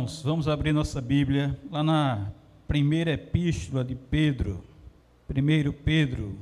Irmãos, 0.00 0.22
vamos 0.22 0.48
abrir 0.48 0.72
nossa 0.72 0.98
Bíblia 0.98 1.60
lá 1.70 1.82
na 1.82 2.32
primeira 2.66 3.12
epístola 3.12 3.84
de 3.84 3.94
Pedro. 3.94 4.64
1 5.28 5.72
Pedro, 5.72 6.38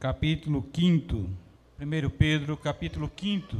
capítulo 0.00 0.66
5. 0.74 1.14
1 1.14 2.10
Pedro, 2.16 2.56
capítulo 2.56 3.10
5. 3.14 3.58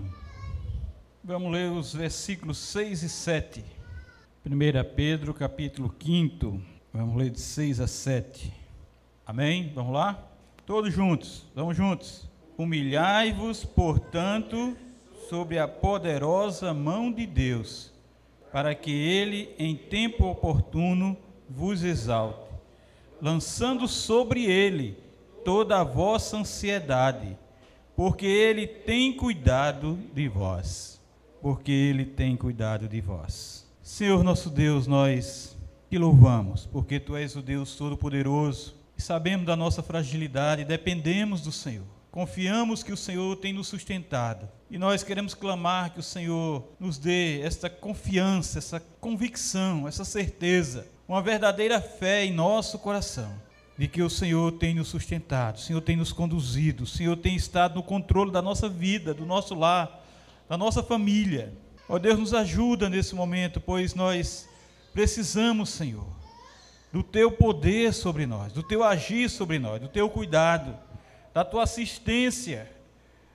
Vamos 1.23 1.53
ler 1.53 1.71
os 1.71 1.95
versículos 1.95 2.57
6 2.57 3.03
e 3.03 3.09
7. 3.11 3.65
1 4.46 4.51
Pedro, 4.96 5.35
capítulo 5.35 5.95
5. 6.03 6.59
Vamos 6.91 7.15
ler 7.15 7.29
de 7.29 7.41
6 7.41 7.81
a 7.81 7.87
7. 7.87 8.51
Amém? 9.27 9.71
Vamos 9.75 9.93
lá? 9.93 10.26
Todos 10.65 10.90
juntos, 10.90 11.45
vamos 11.54 11.76
juntos. 11.76 12.26
Humilhai-vos, 12.57 13.63
portanto, 13.63 14.75
sobre 15.29 15.59
a 15.59 15.68
poderosa 15.68 16.73
mão 16.73 17.13
de 17.13 17.26
Deus 17.26 17.93
para 18.54 18.72
que 18.72 18.93
ele, 18.93 19.53
em 19.58 19.75
tempo 19.75 20.26
oportuno, 20.26 21.17
vos 21.50 21.82
exalte, 21.82 22.54
lançando 23.21 23.89
sobre 23.89 24.45
ele 24.45 24.96
toda 25.45 25.81
a 25.81 25.82
vossa 25.82 26.36
ansiedade, 26.36 27.36
porque 27.96 28.25
ele 28.25 28.68
tem 28.68 29.12
cuidado 29.12 29.98
de 30.14 30.29
vós. 30.29 31.03
Porque 31.43 31.72
ele 31.72 32.05
tem 32.05 32.36
cuidado 32.36 32.86
de 32.86 33.00
vós. 33.00 33.69
Senhor 33.83 34.22
nosso 34.22 34.48
Deus, 34.48 34.86
nós 34.86 35.59
te 35.91 35.98
louvamos, 35.98 36.64
porque 36.64 37.00
tu 37.00 37.17
és 37.17 37.34
o 37.34 37.42
Deus 37.42 37.75
Todo-Poderoso 37.75 38.77
e 38.97 39.03
sabemos 39.03 39.47
da 39.47 39.56
nossa 39.56 39.83
fragilidade 39.83 40.64
dependemos 40.64 41.41
do 41.41 41.50
Senhor. 41.50 41.94
Confiamos 42.15 42.84
que 42.84 42.93
o 42.93 42.97
Senhor 42.97 43.34
tem 43.39 43.53
nos 43.53 43.67
sustentado. 43.67 44.48
E 44.70 44.79
nós 44.79 45.03
queremos 45.03 45.34
clamar 45.34 45.93
que 45.93 45.98
o 45.98 46.03
Senhor 46.03 46.62
nos 46.79 46.97
dê 46.97 47.41
esta 47.41 47.69
confiança, 47.69 48.59
essa 48.59 48.79
convicção, 49.01 49.89
essa 49.89 50.05
certeza, 50.05 50.87
uma 51.09 51.20
verdadeira 51.20 51.81
fé 51.81 52.25
em 52.25 52.33
nosso 52.33 52.79
coração, 52.79 53.35
de 53.77 53.89
que 53.89 54.01
o 54.01 54.09
Senhor 54.09 54.53
tem 54.53 54.77
nos 54.77 54.87
sustentado, 54.87 55.57
o 55.57 55.61
Senhor 55.61 55.81
tem 55.81 55.97
nos 55.97 56.12
conduzido, 56.12 56.85
o 56.85 56.87
Senhor 56.87 57.17
tem 57.17 57.35
estado 57.35 57.75
no 57.75 57.83
controle 57.83 58.31
da 58.31 58.41
nossa 58.41 58.69
vida, 58.69 59.12
do 59.12 59.27
nosso 59.27 59.57
lar, 59.57 60.01
da 60.48 60.57
nossa 60.57 60.85
família. 60.85 61.53
Ó 61.89 61.98
Deus, 61.98 62.17
nos 62.17 62.33
ajuda 62.33 62.89
nesse 62.89 63.12
momento, 63.17 63.61
pois 63.61 63.92
nós 63.92 64.48
precisamos, 64.92 65.70
Senhor, 65.70 66.07
do 66.92 67.03
teu 67.03 67.33
poder 67.33 67.92
sobre 67.92 68.25
nós, 68.25 68.53
do 68.53 68.62
teu 68.62 68.85
agir 68.85 69.29
sobre 69.29 69.59
nós, 69.59 69.81
do 69.81 69.89
teu 69.89 70.09
cuidado 70.09 70.84
da 71.35 71.45
tua 71.45 71.65
assistência 71.65 72.71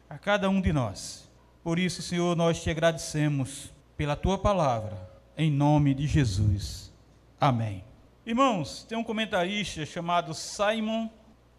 a 0.10 0.18
cada 0.18 0.50
um 0.50 0.62
de 0.62 0.72
nós. 0.72 1.30
Por 1.62 1.78
isso, 1.78 2.02
Senhor, 2.02 2.34
nós 2.34 2.64
te 2.64 2.70
agradecemos 2.70 3.74
pela 3.98 4.16
tua 4.16 4.38
palavra, 4.38 4.98
em 5.38 5.52
nome 5.52 5.94
de 5.94 6.08
Jesus. 6.08 6.94
Amém. 7.40 7.84
Irmãos, 8.26 8.86
tem 8.88 8.98
um 8.98 9.04
comentarista 9.04 9.86
chamado 9.86 10.34
Simon, 10.34 11.10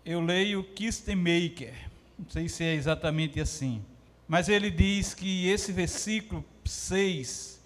eu 0.03 0.23
leio 0.23 0.65
Kistenmaker, 0.65 1.75
não 2.19 2.31
sei 2.31 2.49
se 2.49 2.65
é 2.65 2.75
exatamente 2.75 3.39
assim, 3.39 3.85
mas 4.27 4.49
ele 4.49 4.71
diz 4.71 5.13
que 5.13 5.47
esse 5.47 5.73
versículo 5.73 6.43
6 6.65 7.61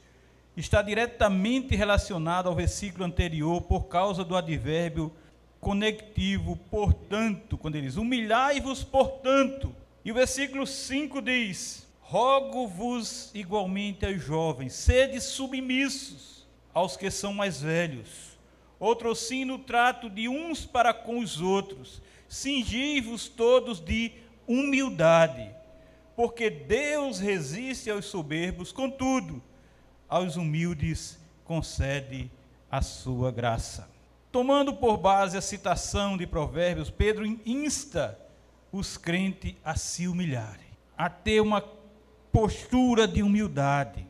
está 0.57 0.83
diretamente 0.83 1.77
relacionado 1.77 2.49
ao 2.49 2.57
versículo 2.57 3.05
anterior 3.05 3.63
por 3.63 3.85
causa 3.85 4.25
do 4.25 4.37
advérbio 4.37 5.13
conectivo, 5.65 6.57
portanto, 6.71 7.57
quando 7.57 7.77
ele 7.77 7.87
diz: 7.87 7.97
humilhai-vos, 7.97 8.85
portanto. 8.85 9.75
E 10.05 10.13
o 10.13 10.15
versículo 10.15 10.67
5 10.67 11.23
diz: 11.23 11.89
Rogo-vos 12.03 13.31
igualmente 13.35 14.05
aos 14.05 14.23
jovens, 14.23 14.75
sede 14.75 15.19
submissos 15.21 16.47
aos 16.75 16.97
que 16.97 17.11
são 17.11 17.33
mais 17.33 17.63
velhos. 17.63 18.39
Outro 18.79 19.15
sim 19.15 19.47
no 19.47 19.59
trato 19.59 20.11
de 20.11 20.29
uns 20.29 20.67
para 20.67 20.93
com 20.93 21.21
os 21.21 21.41
outros. 21.41 22.03
Cingi-vos 22.29 23.29
todos 23.29 23.81
de 23.81 24.13
humildade, 24.47 25.51
porque 26.15 26.51
Deus 26.51 27.19
resiste 27.19 27.91
aos 27.91 28.05
soberbos, 28.05 28.73
contudo, 28.73 29.43
aos 30.09 30.37
humildes 30.37 31.19
concede 31.45 32.31
a 32.71 32.83
sua 32.83 33.31
graça. 33.31 33.89
Tomando 34.35 34.75
por 34.75 34.97
base 34.97 35.39
a 35.39 35.41
citação 35.41 36.17
de 36.17 36.27
Provérbios, 36.27 36.91
Pedro 36.91 37.25
insta 37.47 38.19
os 38.73 38.97
crentes 38.97 39.55
a 39.65 39.77
se 39.77 40.09
humilharem, 40.09 40.67
a 40.99 41.09
ter 41.09 41.41
uma 41.41 41.61
postura 42.33 43.07
de 43.07 43.23
humildade. 43.23 44.05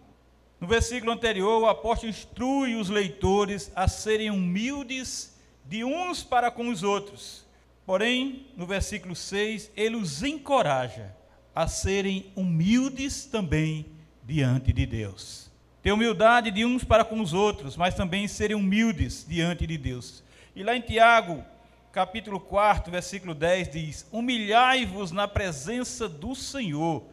No 0.58 0.66
versículo 0.66 1.12
anterior, 1.12 1.60
o 1.60 1.66
apóstolo 1.66 2.08
instrui 2.08 2.74
os 2.74 2.88
leitores 2.88 3.70
a 3.76 3.86
serem 3.86 4.30
humildes 4.30 5.38
de 5.66 5.84
uns 5.84 6.22
para 6.22 6.50
com 6.50 6.70
os 6.70 6.82
outros. 6.82 7.44
Porém, 7.84 8.46
no 8.56 8.66
versículo 8.66 9.14
6, 9.14 9.72
ele 9.76 9.96
os 9.96 10.22
encoraja 10.22 11.14
a 11.54 11.68
serem 11.68 12.32
humildes 12.34 13.26
também 13.26 13.84
diante 14.24 14.72
de 14.72 14.86
Deus. 14.86 15.43
Ter 15.84 15.92
humildade 15.92 16.50
de 16.50 16.64
uns 16.64 16.82
para 16.82 17.04
com 17.04 17.20
os 17.20 17.34
outros, 17.34 17.76
mas 17.76 17.94
também 17.94 18.26
serem 18.26 18.56
humildes 18.56 19.22
diante 19.28 19.66
de 19.66 19.76
Deus. 19.76 20.24
E 20.56 20.62
lá 20.62 20.74
em 20.74 20.80
Tiago, 20.80 21.44
capítulo 21.92 22.40
4, 22.40 22.90
versículo 22.90 23.34
10 23.34 23.68
diz: 23.68 24.08
Humilhai-vos 24.10 25.12
na 25.12 25.28
presença 25.28 26.08
do 26.08 26.34
Senhor, 26.34 27.04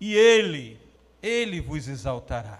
e 0.00 0.16
Ele, 0.16 0.80
Ele 1.22 1.60
vos 1.60 1.86
exaltará. 1.86 2.58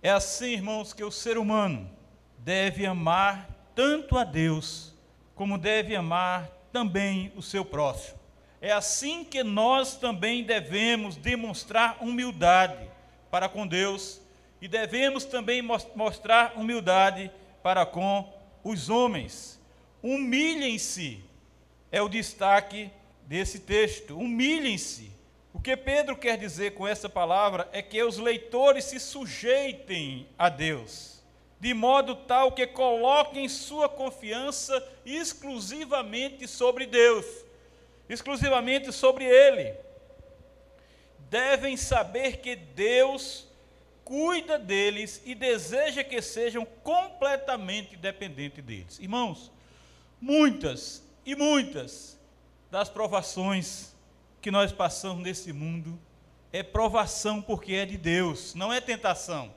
É 0.00 0.12
assim, 0.12 0.52
irmãos, 0.52 0.92
que 0.92 1.02
o 1.02 1.10
ser 1.10 1.36
humano 1.36 1.90
deve 2.38 2.86
amar 2.86 3.50
tanto 3.74 4.16
a 4.16 4.22
Deus, 4.22 4.94
como 5.34 5.58
deve 5.58 5.96
amar 5.96 6.48
também 6.72 7.32
o 7.34 7.42
seu 7.42 7.64
próximo. 7.64 8.20
É 8.60 8.70
assim 8.70 9.24
que 9.24 9.42
nós 9.42 9.96
também 9.96 10.44
devemos 10.44 11.16
demonstrar 11.16 11.96
humildade 12.00 12.88
para 13.32 13.48
com 13.48 13.66
Deus 13.66 14.21
e 14.62 14.68
devemos 14.68 15.24
também 15.24 15.60
mostrar 15.60 16.52
humildade 16.56 17.32
para 17.64 17.84
com 17.84 18.32
os 18.62 18.88
homens. 18.88 19.60
Humilhem-se, 20.00 21.18
é 21.90 22.00
o 22.00 22.08
destaque 22.08 22.88
desse 23.26 23.58
texto. 23.58 24.16
Humilhem-se. 24.16 25.10
O 25.52 25.60
que 25.60 25.76
Pedro 25.76 26.16
quer 26.16 26.38
dizer 26.38 26.74
com 26.74 26.86
essa 26.86 27.08
palavra 27.08 27.68
é 27.72 27.82
que 27.82 28.00
os 28.04 28.18
leitores 28.18 28.84
se 28.84 29.00
sujeitem 29.00 30.28
a 30.38 30.48
Deus, 30.48 31.20
de 31.58 31.74
modo 31.74 32.14
tal 32.14 32.52
que 32.52 32.64
coloquem 32.64 33.48
sua 33.48 33.88
confiança 33.88 34.80
exclusivamente 35.04 36.46
sobre 36.46 36.86
Deus, 36.86 37.26
exclusivamente 38.08 38.92
sobre 38.92 39.24
Ele. 39.24 39.74
Devem 41.28 41.76
saber 41.76 42.36
que 42.36 42.54
Deus 42.54 43.50
cuida 44.12 44.58
deles 44.58 45.22
e 45.24 45.34
deseja 45.34 46.04
que 46.04 46.20
sejam 46.20 46.66
completamente 46.66 47.96
dependentes 47.96 48.62
deles. 48.62 48.98
Irmãos, 48.98 49.50
muitas 50.20 51.02
e 51.24 51.34
muitas 51.34 52.20
das 52.70 52.90
provações 52.90 53.96
que 54.42 54.50
nós 54.50 54.70
passamos 54.70 55.22
nesse 55.22 55.50
mundo 55.50 55.98
é 56.52 56.62
provação 56.62 57.40
porque 57.40 57.72
é 57.72 57.86
de 57.86 57.96
Deus, 57.96 58.54
não 58.54 58.70
é 58.70 58.82
tentação. 58.82 59.54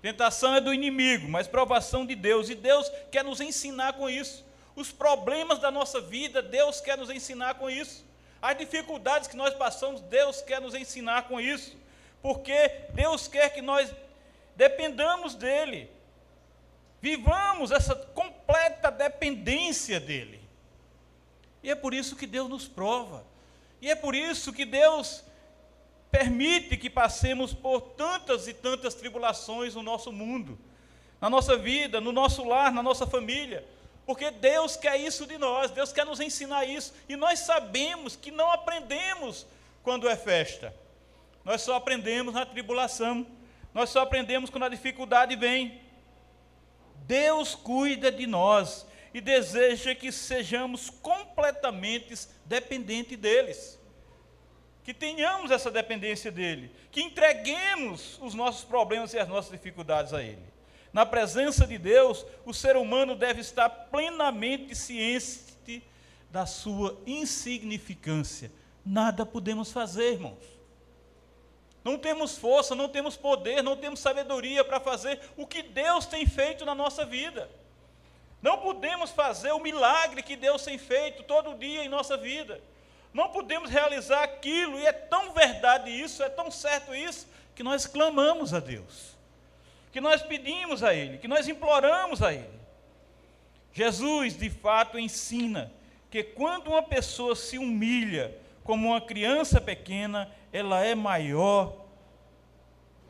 Tentação 0.00 0.54
é 0.54 0.60
do 0.62 0.72
inimigo, 0.72 1.28
mas 1.28 1.46
provação 1.46 2.06
de 2.06 2.14
Deus, 2.14 2.48
e 2.48 2.54
Deus 2.54 2.90
quer 3.12 3.22
nos 3.22 3.42
ensinar 3.42 3.92
com 3.92 4.08
isso. 4.08 4.42
Os 4.74 4.90
problemas 4.90 5.58
da 5.58 5.70
nossa 5.70 6.00
vida, 6.00 6.40
Deus 6.40 6.80
quer 6.80 6.96
nos 6.96 7.10
ensinar 7.10 7.56
com 7.56 7.68
isso. 7.68 8.06
As 8.40 8.56
dificuldades 8.56 9.28
que 9.28 9.36
nós 9.36 9.52
passamos, 9.52 10.00
Deus 10.00 10.40
quer 10.40 10.62
nos 10.62 10.74
ensinar 10.74 11.28
com 11.28 11.38
isso 11.38 11.76
porque 12.22 12.86
Deus 12.90 13.28
quer 13.28 13.50
que 13.50 13.62
nós 13.62 13.92
dependamos 14.56 15.34
dEle, 15.34 15.90
vivamos 17.00 17.70
essa 17.70 17.94
completa 17.94 18.90
dependência 18.90 20.00
dEle. 20.00 20.40
E 21.62 21.70
é 21.70 21.74
por 21.74 21.94
isso 21.94 22.16
que 22.16 22.26
Deus 22.26 22.48
nos 22.48 22.66
prova, 22.66 23.24
e 23.80 23.90
é 23.90 23.94
por 23.94 24.14
isso 24.14 24.52
que 24.52 24.64
Deus 24.64 25.24
permite 26.10 26.76
que 26.76 26.88
passemos 26.88 27.52
por 27.52 27.80
tantas 27.80 28.48
e 28.48 28.54
tantas 28.54 28.94
tribulações 28.94 29.74
no 29.74 29.82
nosso 29.82 30.10
mundo, 30.10 30.58
na 31.20 31.28
nossa 31.28 31.56
vida, 31.56 32.00
no 32.00 32.12
nosso 32.12 32.44
lar, 32.44 32.72
na 32.72 32.82
nossa 32.82 33.06
família. 33.06 33.64
Porque 34.06 34.30
Deus 34.30 34.74
quer 34.74 34.96
isso 34.98 35.26
de 35.26 35.36
nós, 35.36 35.70
Deus 35.70 35.92
quer 35.92 36.06
nos 36.06 36.18
ensinar 36.18 36.64
isso, 36.64 36.94
e 37.08 37.14
nós 37.14 37.40
sabemos 37.40 38.16
que 38.16 38.30
não 38.30 38.50
aprendemos 38.50 39.46
quando 39.82 40.08
é 40.08 40.16
festa. 40.16 40.74
Nós 41.48 41.62
só 41.62 41.76
aprendemos 41.76 42.34
na 42.34 42.44
tribulação. 42.44 43.26
Nós 43.72 43.88
só 43.88 44.02
aprendemos 44.02 44.50
quando 44.50 44.64
a 44.64 44.68
dificuldade 44.68 45.34
vem. 45.34 45.80
Deus 47.06 47.54
cuida 47.54 48.12
de 48.12 48.26
nós 48.26 48.86
e 49.14 49.20
deseja 49.22 49.94
que 49.94 50.12
sejamos 50.12 50.90
completamente 50.90 52.14
dependentes 52.44 53.16
deles. 53.16 53.80
Que 54.84 54.92
tenhamos 54.92 55.50
essa 55.50 55.70
dependência 55.70 56.30
dele, 56.30 56.70
que 56.90 57.00
entreguemos 57.00 58.18
os 58.20 58.34
nossos 58.34 58.64
problemas 58.66 59.14
e 59.14 59.18
as 59.18 59.26
nossas 59.26 59.50
dificuldades 59.50 60.12
a 60.12 60.22
ele. 60.22 60.44
na 60.92 61.06
presença 61.06 61.66
de 61.66 61.78
Deus, 61.78 62.26
o 62.44 62.52
ser 62.52 62.76
humano 62.76 63.16
deve 63.16 63.40
estar 63.40 63.70
plenamente 63.70 64.74
ciente 64.74 65.82
da 66.30 66.44
sua 66.44 67.00
insignificância. 67.06 68.52
Nada 68.84 69.24
podemos 69.24 69.72
fazer, 69.72 70.12
irmãos. 70.12 70.57
Não 71.88 71.96
temos 71.96 72.36
força, 72.36 72.74
não 72.74 72.86
temos 72.86 73.16
poder, 73.16 73.62
não 73.62 73.74
temos 73.74 74.00
sabedoria 74.00 74.62
para 74.62 74.78
fazer 74.78 75.18
o 75.38 75.46
que 75.46 75.62
Deus 75.62 76.04
tem 76.04 76.26
feito 76.26 76.66
na 76.66 76.74
nossa 76.74 77.06
vida. 77.06 77.48
Não 78.42 78.58
podemos 78.58 79.10
fazer 79.10 79.52
o 79.52 79.58
milagre 79.58 80.22
que 80.22 80.36
Deus 80.36 80.62
tem 80.62 80.76
feito 80.76 81.22
todo 81.22 81.54
dia 81.54 81.82
em 81.82 81.88
nossa 81.88 82.14
vida. 82.14 82.60
Não 83.10 83.30
podemos 83.30 83.70
realizar 83.70 84.22
aquilo, 84.22 84.78
e 84.78 84.84
é 84.84 84.92
tão 84.92 85.32
verdade 85.32 85.90
isso, 85.90 86.22
é 86.22 86.28
tão 86.28 86.50
certo 86.50 86.94
isso, 86.94 87.26
que 87.54 87.62
nós 87.62 87.86
clamamos 87.86 88.52
a 88.52 88.60
Deus, 88.60 89.16
que 89.90 89.98
nós 89.98 90.20
pedimos 90.20 90.82
a 90.84 90.92
Ele, 90.92 91.16
que 91.16 91.26
nós 91.26 91.48
imploramos 91.48 92.22
a 92.22 92.34
Ele. 92.34 92.60
Jesus, 93.72 94.36
de 94.36 94.50
fato, 94.50 94.98
ensina 94.98 95.72
que 96.10 96.22
quando 96.22 96.68
uma 96.68 96.82
pessoa 96.82 97.34
se 97.34 97.56
humilha 97.56 98.36
como 98.68 98.88
uma 98.88 99.00
criança 99.00 99.62
pequena, 99.62 100.30
ela 100.52 100.84
é 100.84 100.94
maior, 100.94 101.86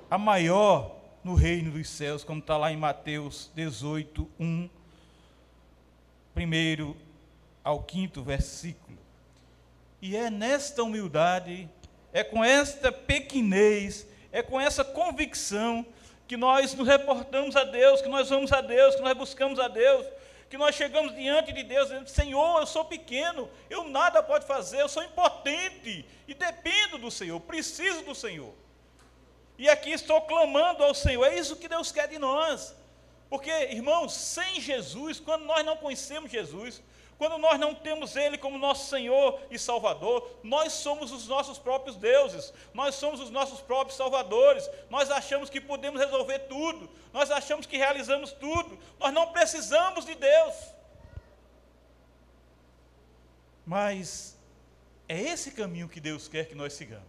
a 0.08 0.16
maior 0.16 0.94
no 1.24 1.34
reino 1.34 1.72
dos 1.72 1.90
céus, 1.90 2.22
como 2.22 2.38
está 2.38 2.56
lá 2.56 2.70
em 2.70 2.76
Mateus 2.76 3.50
18, 3.56 4.30
1, 4.38 4.70
primeiro 6.32 6.96
ao 7.64 7.82
quinto 7.82 8.22
versículo. 8.22 8.96
E 10.00 10.16
é 10.16 10.30
nesta 10.30 10.84
humildade, 10.84 11.68
é 12.12 12.22
com 12.22 12.44
esta 12.44 12.92
pequenez, 12.92 14.06
é 14.30 14.44
com 14.44 14.60
essa 14.60 14.84
convicção 14.84 15.84
que 16.28 16.36
nós 16.36 16.72
nos 16.72 16.86
reportamos 16.86 17.56
a 17.56 17.64
Deus, 17.64 18.00
que 18.00 18.08
nós 18.08 18.30
vamos 18.30 18.52
a 18.52 18.60
Deus, 18.60 18.94
que 18.94 19.02
nós 19.02 19.18
buscamos 19.18 19.58
a 19.58 19.66
Deus, 19.66 20.06
que 20.48 20.56
nós 20.56 20.74
chegamos 20.74 21.14
diante 21.14 21.52
de 21.52 21.62
Deus 21.62 21.88
dizendo: 21.88 22.08
Senhor, 22.08 22.60
eu 22.60 22.66
sou 22.66 22.84
pequeno, 22.84 23.50
eu 23.68 23.84
nada 23.84 24.22
pode 24.22 24.46
fazer, 24.46 24.80
eu 24.80 24.88
sou 24.88 25.02
impotente 25.02 26.04
e 26.26 26.34
dependo 26.34 26.98
do 26.98 27.10
Senhor, 27.10 27.38
preciso 27.40 28.02
do 28.02 28.14
Senhor. 28.14 28.54
E 29.58 29.68
aqui 29.68 29.90
estou 29.90 30.20
clamando 30.22 30.84
ao 30.84 30.94
Senhor, 30.94 31.24
é 31.24 31.38
isso 31.38 31.56
que 31.56 31.68
Deus 31.68 31.92
quer 31.92 32.08
de 32.08 32.18
nós. 32.18 32.74
Porque, 33.28 33.50
irmãos, 33.50 34.14
sem 34.14 34.60
Jesus, 34.60 35.20
quando 35.20 35.44
nós 35.44 35.64
não 35.64 35.76
conhecemos 35.76 36.30
Jesus, 36.30 36.80
quando 37.18 37.36
nós 37.36 37.58
não 37.58 37.74
temos 37.74 38.14
Ele 38.14 38.38
como 38.38 38.56
nosso 38.56 38.88
Senhor 38.88 39.40
e 39.50 39.58
Salvador, 39.58 40.38
nós 40.40 40.72
somos 40.72 41.10
os 41.10 41.26
nossos 41.26 41.58
próprios 41.58 41.96
deuses, 41.96 42.54
nós 42.72 42.94
somos 42.94 43.18
os 43.18 43.28
nossos 43.28 43.60
próprios 43.60 43.96
salvadores, 43.96 44.70
nós 44.88 45.10
achamos 45.10 45.50
que 45.50 45.60
podemos 45.60 46.00
resolver 46.00 46.38
tudo, 46.40 46.88
nós 47.12 47.28
achamos 47.32 47.66
que 47.66 47.76
realizamos 47.76 48.30
tudo, 48.30 48.78
nós 49.00 49.12
não 49.12 49.32
precisamos 49.32 50.06
de 50.06 50.14
Deus. 50.14 50.54
Mas 53.66 54.38
é 55.08 55.20
esse 55.20 55.50
caminho 55.50 55.88
que 55.88 55.98
Deus 55.98 56.28
quer 56.28 56.46
que 56.46 56.54
nós 56.54 56.72
sigamos, 56.72 57.04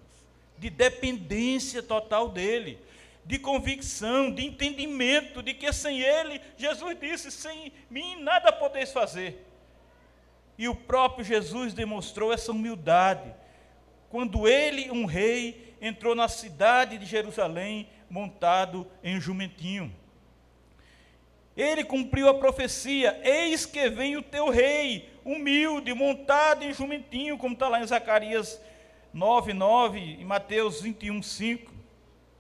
de 0.58 0.72
dependência 0.72 1.84
total 1.84 2.30
dEle, 2.30 2.80
de 3.24 3.38
convicção, 3.38 4.32
de 4.32 4.44
entendimento 4.44 5.44
de 5.44 5.54
que 5.54 5.72
sem 5.72 6.02
Ele, 6.02 6.42
Jesus 6.58 7.00
disse: 7.00 7.30
sem 7.30 7.72
mim 7.92 8.16
nada 8.24 8.52
podeis 8.52 8.92
fazer. 8.92 9.46
E 10.60 10.68
o 10.68 10.76
próprio 10.76 11.24
Jesus 11.24 11.74
demonstrou 11.74 12.34
essa 12.34 12.52
humildade 12.52 13.34
quando 14.10 14.46
ele, 14.46 14.92
um 14.92 15.06
rei, 15.06 15.74
entrou 15.82 16.14
na 16.14 16.28
cidade 16.28 16.98
de 16.98 17.06
Jerusalém 17.06 17.88
montado 18.10 18.86
em 19.02 19.16
um 19.16 19.22
jumentinho. 19.22 19.90
Ele 21.56 21.86
cumpriu 21.86 22.28
a 22.28 22.34
profecia: 22.34 23.18
Eis 23.24 23.66
que 23.66 23.90
vem 23.90 24.18
o 24.18 24.22
teu 24.22 24.50
rei, 24.50 25.10
humilde, 25.24 25.94
montado 25.94 26.66
em 26.66 26.74
jumentinho, 26.74 27.38
como 27.38 27.54
está 27.54 27.70
lá 27.70 27.82
em 27.82 27.88
Zacarias 27.88 28.60
9, 29.14 29.54
9 29.54 30.18
e 30.20 30.26
Mateus 30.26 30.82
21, 30.82 31.24
5. 31.24 31.72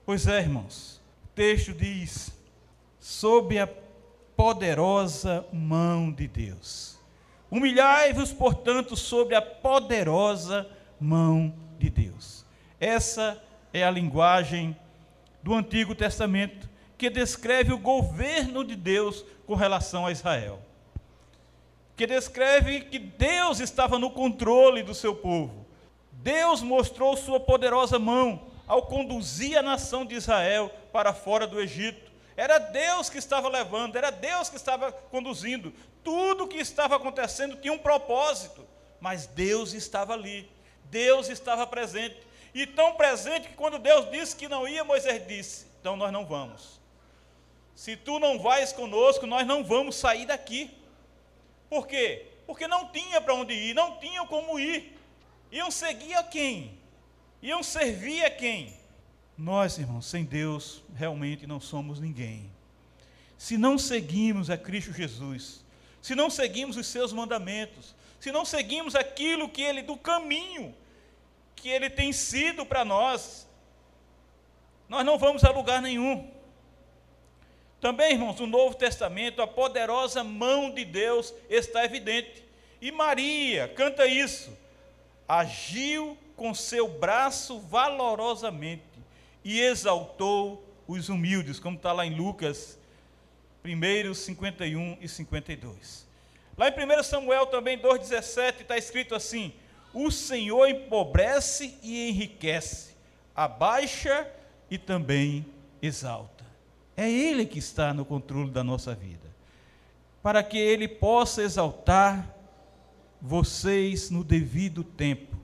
Pois 0.06 0.28
é, 0.28 0.40
irmãos, 0.40 1.02
o 1.24 1.28
texto 1.30 1.72
diz: 1.72 2.38
sob 3.00 3.58
a 3.58 3.70
poderosa 4.36 5.48
mão 5.54 6.12
de 6.12 6.28
Deus 6.28 6.99
Humilhai-vos, 7.52 8.32
portanto, 8.32 8.96
sobre 8.96 9.36
a 9.36 9.42
poderosa 9.42 10.70
mão 11.00 11.54
de 11.78 11.90
Deus. 11.90 12.46
Essa 12.80 13.42
é 13.74 13.84
a 13.84 13.92
linguagem 13.92 14.78
do 15.42 15.54
Antigo 15.54 15.96
Testamento 15.96 16.70
que 16.98 17.10
descreve 17.10 17.72
o 17.72 17.78
governo 17.78 18.64
de 18.64 18.76
Deus 18.76 19.26
com 19.48 19.56
relação 19.56 20.06
a 20.06 20.12
Israel. 20.12 20.60
Que 21.96 22.06
descreve 22.06 22.82
que 22.82 23.00
Deus 23.00 23.60
estava 23.60 23.98
no 23.98 24.12
controle 24.12 24.84
do 24.84 24.94
seu 24.94 25.16
povo. 25.16 25.66
Deus 26.12 26.62
mostrou 26.62 27.16
sua 27.16 27.40
poderosa 27.40 27.98
mão 27.98 28.48
ao 28.68 28.84
conduzir 28.84 29.58
a 29.58 29.62
nação 29.62 30.06
de 30.06 30.16
Israel 30.16 30.70
para 30.92 31.14
fora 31.14 31.48
do 31.48 31.60
Egito. 31.60 32.09
Era 32.40 32.58
Deus 32.58 33.10
que 33.10 33.18
estava 33.18 33.50
levando, 33.50 33.98
era 33.98 34.12
Deus 34.12 34.48
que 34.48 34.56
estava 34.56 34.94
conduzindo. 34.94 35.74
Tudo 36.02 36.48
que 36.48 36.56
estava 36.56 36.96
acontecendo 36.96 37.58
tinha 37.58 37.74
um 37.74 37.78
propósito, 37.78 38.66
mas 38.98 39.28
Deus 39.28 39.74
estava 39.74 40.14
ali, 40.14 40.50
Deus 40.86 41.28
estava 41.28 41.68
presente. 41.68 42.16
E 42.54 42.66
tão 42.66 42.94
presente 42.94 43.50
que 43.50 43.56
quando 43.56 43.78
Deus 43.78 44.10
disse 44.10 44.38
que 44.38 44.48
não 44.48 44.66
ia, 44.66 44.86
Moisés 44.86 45.28
disse: 45.28 45.68
Então 45.82 45.98
nós 45.98 46.14
não 46.14 46.26
vamos. 46.26 46.80
Se 47.76 47.98
tu 47.98 48.20
não 48.20 48.40
vais 48.40 48.72
conosco, 48.72 49.28
nós 49.28 49.46
não 49.46 49.62
vamos 49.62 49.98
sair 49.98 50.26
daqui. 50.26 50.72
Por 51.70 51.88
quê? 51.88 52.26
Porque 52.48 52.70
não 52.70 52.88
tinha 52.88 53.20
para 53.20 53.34
onde 53.34 53.54
ir, 53.54 53.74
não 53.74 53.98
tinham 53.98 54.26
como 54.26 54.58
ir. 54.58 54.98
Iam 55.52 55.70
seguir 55.70 56.14
a 56.14 56.24
quem? 56.24 56.80
Iam 57.42 57.62
servir 57.62 58.24
a 58.24 58.30
quem? 58.30 58.79
Nós, 59.40 59.78
irmãos, 59.78 60.06
sem 60.06 60.26
Deus, 60.26 60.84
realmente 60.94 61.48
não 61.48 61.62
somos 61.62 61.98
ninguém. 61.98 62.52
Se 63.38 63.58
não 63.58 63.78
seguimos 63.78 64.50
a 64.50 64.58
Cristo 64.58 64.92
Jesus, 64.92 65.64
se 66.02 66.14
não 66.14 66.30
seguimos 66.30 66.76
os 66.76 66.86
seus 66.88 67.14
mandamentos, 67.14 67.96
se 68.20 68.34
não 68.34 68.44
seguimos 68.44 68.96
aquilo 68.96 69.48
que 69.48 69.62
ele, 69.62 69.82
do 69.82 69.96
caminho 69.96 70.76
que 71.56 71.70
ele 71.70 71.90
tem 71.90 72.12
sido 72.12 72.66
para 72.66 72.84
nós, 72.84 73.48
nós 74.90 75.06
não 75.06 75.18
vamos 75.18 75.46
a 75.46 75.52
lugar 75.52 75.82
nenhum. 75.82 76.30
Também, 77.80 78.12
irmãos, 78.12 78.38
no 78.42 78.46
Novo 78.46 78.76
Testamento, 78.76 79.42
a 79.42 79.48
poderosa 79.48 80.22
mão 80.22 80.70
de 80.70 80.84
Deus 80.84 81.34
está 81.50 81.86
evidente. 81.86 82.44
E 82.82 82.92
Maria 82.92 83.70
canta 83.70 84.06
isso: 84.06 84.52
agiu 85.26 86.18
com 86.36 86.54
seu 86.54 86.90
braço 86.90 87.58
valorosamente 87.62 88.89
e 89.44 89.60
exaltou 89.60 90.66
os 90.88 91.10
humildes, 91.10 91.60
como 91.60 91.78
está 91.78 91.92
lá 91.92 92.06
em 92.06 92.16
Lucas 92.16 92.80
1, 93.64 94.14
51 94.14 94.98
e 95.00 95.08
52. 95.08 96.08
Lá 96.58 96.68
em 96.68 96.72
1 96.72 97.04
Samuel 97.04 97.46
também 97.46 97.78
2,17 97.78 98.62
está 98.62 98.78
escrito 98.78 99.16
assim: 99.16 99.54
O 99.94 100.12
Senhor 100.12 100.68
empobrece 100.68 101.78
e 101.82 102.10
enriquece, 102.10 102.96
abaixa 103.36 104.28
e 104.70 104.78
também 104.78 105.46
exalta. 105.82 106.46
É 106.98 107.10
Ele 107.10 107.46
que 107.46 107.60
está 107.60 107.94
no 107.94 108.04
controle 108.04 108.52
da 108.52 108.64
nossa 108.64 108.94
vida, 108.94 109.30
para 110.22 110.44
que 110.44 110.58
Ele 110.58 110.88
possa 110.88 111.42
exaltar 111.42 112.36
vocês 113.22 114.10
no 114.10 114.24
devido 114.24 114.84
tempo, 114.84 115.38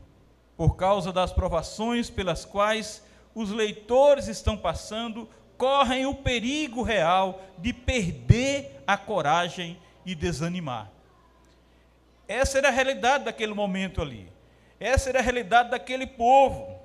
por 0.58 0.76
causa 0.76 1.12
das 1.14 1.32
provações 1.32 2.10
pelas 2.10 2.46
quais 2.46 3.04
os 3.36 3.52
leitores 3.52 4.28
estão 4.28 4.58
passando 4.58 5.30
correm 5.58 6.06
o 6.06 6.16
perigo 6.16 6.82
real 6.82 7.42
de 7.58 7.74
perder 7.74 8.82
a 8.88 8.98
coragem 8.98 9.80
e 10.06 10.16
desanimar. 10.16 10.90
Essa 12.28 12.58
era 12.58 12.70
a 12.70 12.72
realidade 12.72 13.26
daquele 13.26 13.54
momento 13.54 14.02
ali. 14.02 14.32
Essa 14.80 15.10
era 15.10 15.20
a 15.20 15.22
realidade 15.22 15.70
daquele 15.70 16.08
povo. 16.08 16.80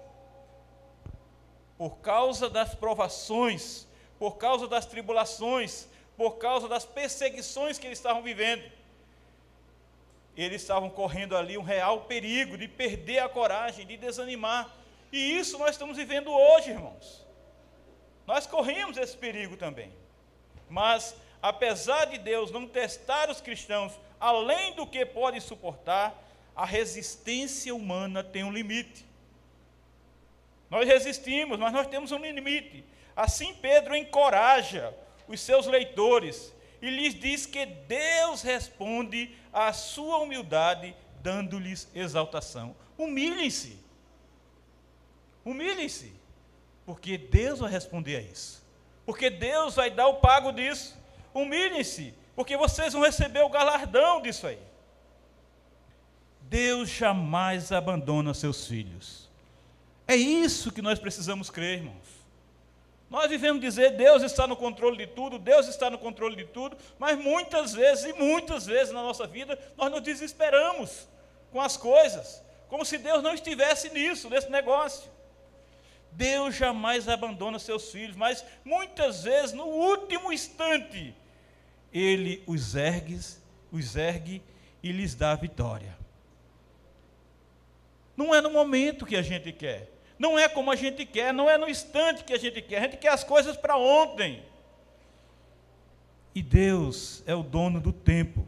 Por 1.78 1.98
causa 1.98 2.50
das 2.50 2.74
provações, 2.74 3.86
por 4.18 4.36
causa 4.36 4.68
das 4.68 4.84
tribulações, 4.84 5.88
por 6.16 6.32
causa 6.32 6.68
das 6.68 6.84
perseguições 6.84 7.78
que 7.78 7.86
eles 7.86 7.98
estavam 7.98 8.22
vivendo, 8.22 8.62
eles 10.36 10.60
estavam 10.62 10.90
correndo 10.90 11.36
ali 11.36 11.56
um 11.56 11.62
real 11.62 12.02
perigo 12.02 12.56
de 12.56 12.68
perder 12.68 13.20
a 13.20 13.28
coragem, 13.28 13.86
de 13.86 13.96
desanimar. 13.96 14.79
E 15.12 15.38
isso 15.38 15.58
nós 15.58 15.70
estamos 15.70 15.96
vivendo 15.96 16.30
hoje, 16.30 16.70
irmãos. 16.70 17.26
Nós 18.26 18.46
corremos 18.46 18.96
esse 18.96 19.16
perigo 19.16 19.56
também. 19.56 19.92
Mas, 20.68 21.16
apesar 21.42 22.04
de 22.06 22.18
Deus 22.18 22.50
não 22.50 22.66
testar 22.66 23.28
os 23.28 23.40
cristãos 23.40 23.92
além 24.20 24.74
do 24.74 24.86
que 24.86 25.04
podem 25.04 25.40
suportar, 25.40 26.14
a 26.54 26.64
resistência 26.64 27.74
humana 27.74 28.22
tem 28.22 28.44
um 28.44 28.52
limite. 28.52 29.04
Nós 30.68 30.86
resistimos, 30.86 31.58
mas 31.58 31.72
nós 31.72 31.86
temos 31.86 32.12
um 32.12 32.18
limite. 32.18 32.84
Assim, 33.16 33.54
Pedro 33.54 33.96
encoraja 33.96 34.94
os 35.26 35.40
seus 35.40 35.66
leitores 35.66 36.54
e 36.80 36.88
lhes 36.88 37.14
diz 37.14 37.46
que 37.46 37.66
Deus 37.66 38.42
responde 38.42 39.34
à 39.52 39.72
sua 39.72 40.18
humildade, 40.18 40.94
dando-lhes 41.20 41.88
exaltação. 41.94 42.76
Humilhem-se. 42.96 43.78
Humilhem-se. 45.44 46.12
Porque 46.84 47.16
Deus 47.16 47.60
vai 47.60 47.70
responder 47.70 48.16
a 48.16 48.20
isso. 48.20 48.62
Porque 49.06 49.30
Deus 49.30 49.74
vai 49.74 49.90
dar 49.90 50.08
o 50.08 50.14
pago 50.14 50.52
disso. 50.52 50.96
Humilhem-se. 51.32 52.14
Porque 52.34 52.56
vocês 52.56 52.92
vão 52.92 53.02
receber 53.02 53.40
o 53.42 53.48
galardão 53.48 54.20
disso 54.20 54.46
aí. 54.46 54.58
Deus 56.42 56.88
jamais 56.88 57.70
abandona 57.70 58.34
seus 58.34 58.66
filhos. 58.66 59.28
É 60.06 60.16
isso 60.16 60.72
que 60.72 60.82
nós 60.82 60.98
precisamos 60.98 61.48
crer, 61.48 61.78
irmãos. 61.78 62.20
Nós 63.08 63.28
vivemos 63.28 63.60
dizer 63.60 63.96
Deus 63.96 64.22
está 64.22 64.46
no 64.46 64.56
controle 64.56 64.96
de 64.96 65.06
tudo, 65.08 65.38
Deus 65.38 65.66
está 65.66 65.90
no 65.90 65.98
controle 65.98 66.36
de 66.36 66.44
tudo, 66.44 66.76
mas 66.98 67.18
muitas 67.18 67.72
vezes 67.72 68.04
e 68.04 68.12
muitas 68.12 68.66
vezes 68.66 68.92
na 68.92 69.02
nossa 69.02 69.26
vida 69.26 69.58
nós 69.76 69.90
nos 69.90 70.00
desesperamos 70.00 71.08
com 71.50 71.60
as 71.60 71.76
coisas, 71.76 72.42
como 72.68 72.84
se 72.84 72.98
Deus 72.98 73.22
não 73.22 73.34
estivesse 73.34 73.90
nisso, 73.90 74.30
nesse 74.30 74.48
negócio. 74.48 75.10
Deus 76.12 76.56
jamais 76.56 77.08
abandona 77.08 77.58
seus 77.58 77.90
filhos, 77.90 78.16
mas 78.16 78.44
muitas 78.64 79.24
vezes 79.24 79.52
no 79.52 79.64
último 79.64 80.32
instante 80.32 81.14
ele 81.92 82.42
os 82.46 82.74
ergue, 82.74 83.18
os 83.72 83.96
ergue 83.96 84.42
e 84.82 84.92
lhes 84.92 85.14
dá 85.14 85.34
vitória. 85.34 85.96
Não 88.16 88.34
é 88.34 88.40
no 88.40 88.50
momento 88.50 89.06
que 89.06 89.16
a 89.16 89.22
gente 89.22 89.52
quer, 89.52 89.90
não 90.18 90.38
é 90.38 90.48
como 90.48 90.70
a 90.70 90.76
gente 90.76 91.06
quer, 91.06 91.32
não 91.32 91.48
é 91.48 91.56
no 91.56 91.68
instante 91.68 92.24
que 92.24 92.32
a 92.32 92.38
gente 92.38 92.60
quer, 92.60 92.78
a 92.78 92.82
gente 92.82 92.98
quer 92.98 93.08
as 93.08 93.24
coisas 93.24 93.56
para 93.56 93.76
ontem. 93.76 94.44
E 96.34 96.42
Deus 96.42 97.22
é 97.26 97.34
o 97.34 97.42
dono 97.42 97.80
do 97.80 97.92
tempo. 97.92 98.46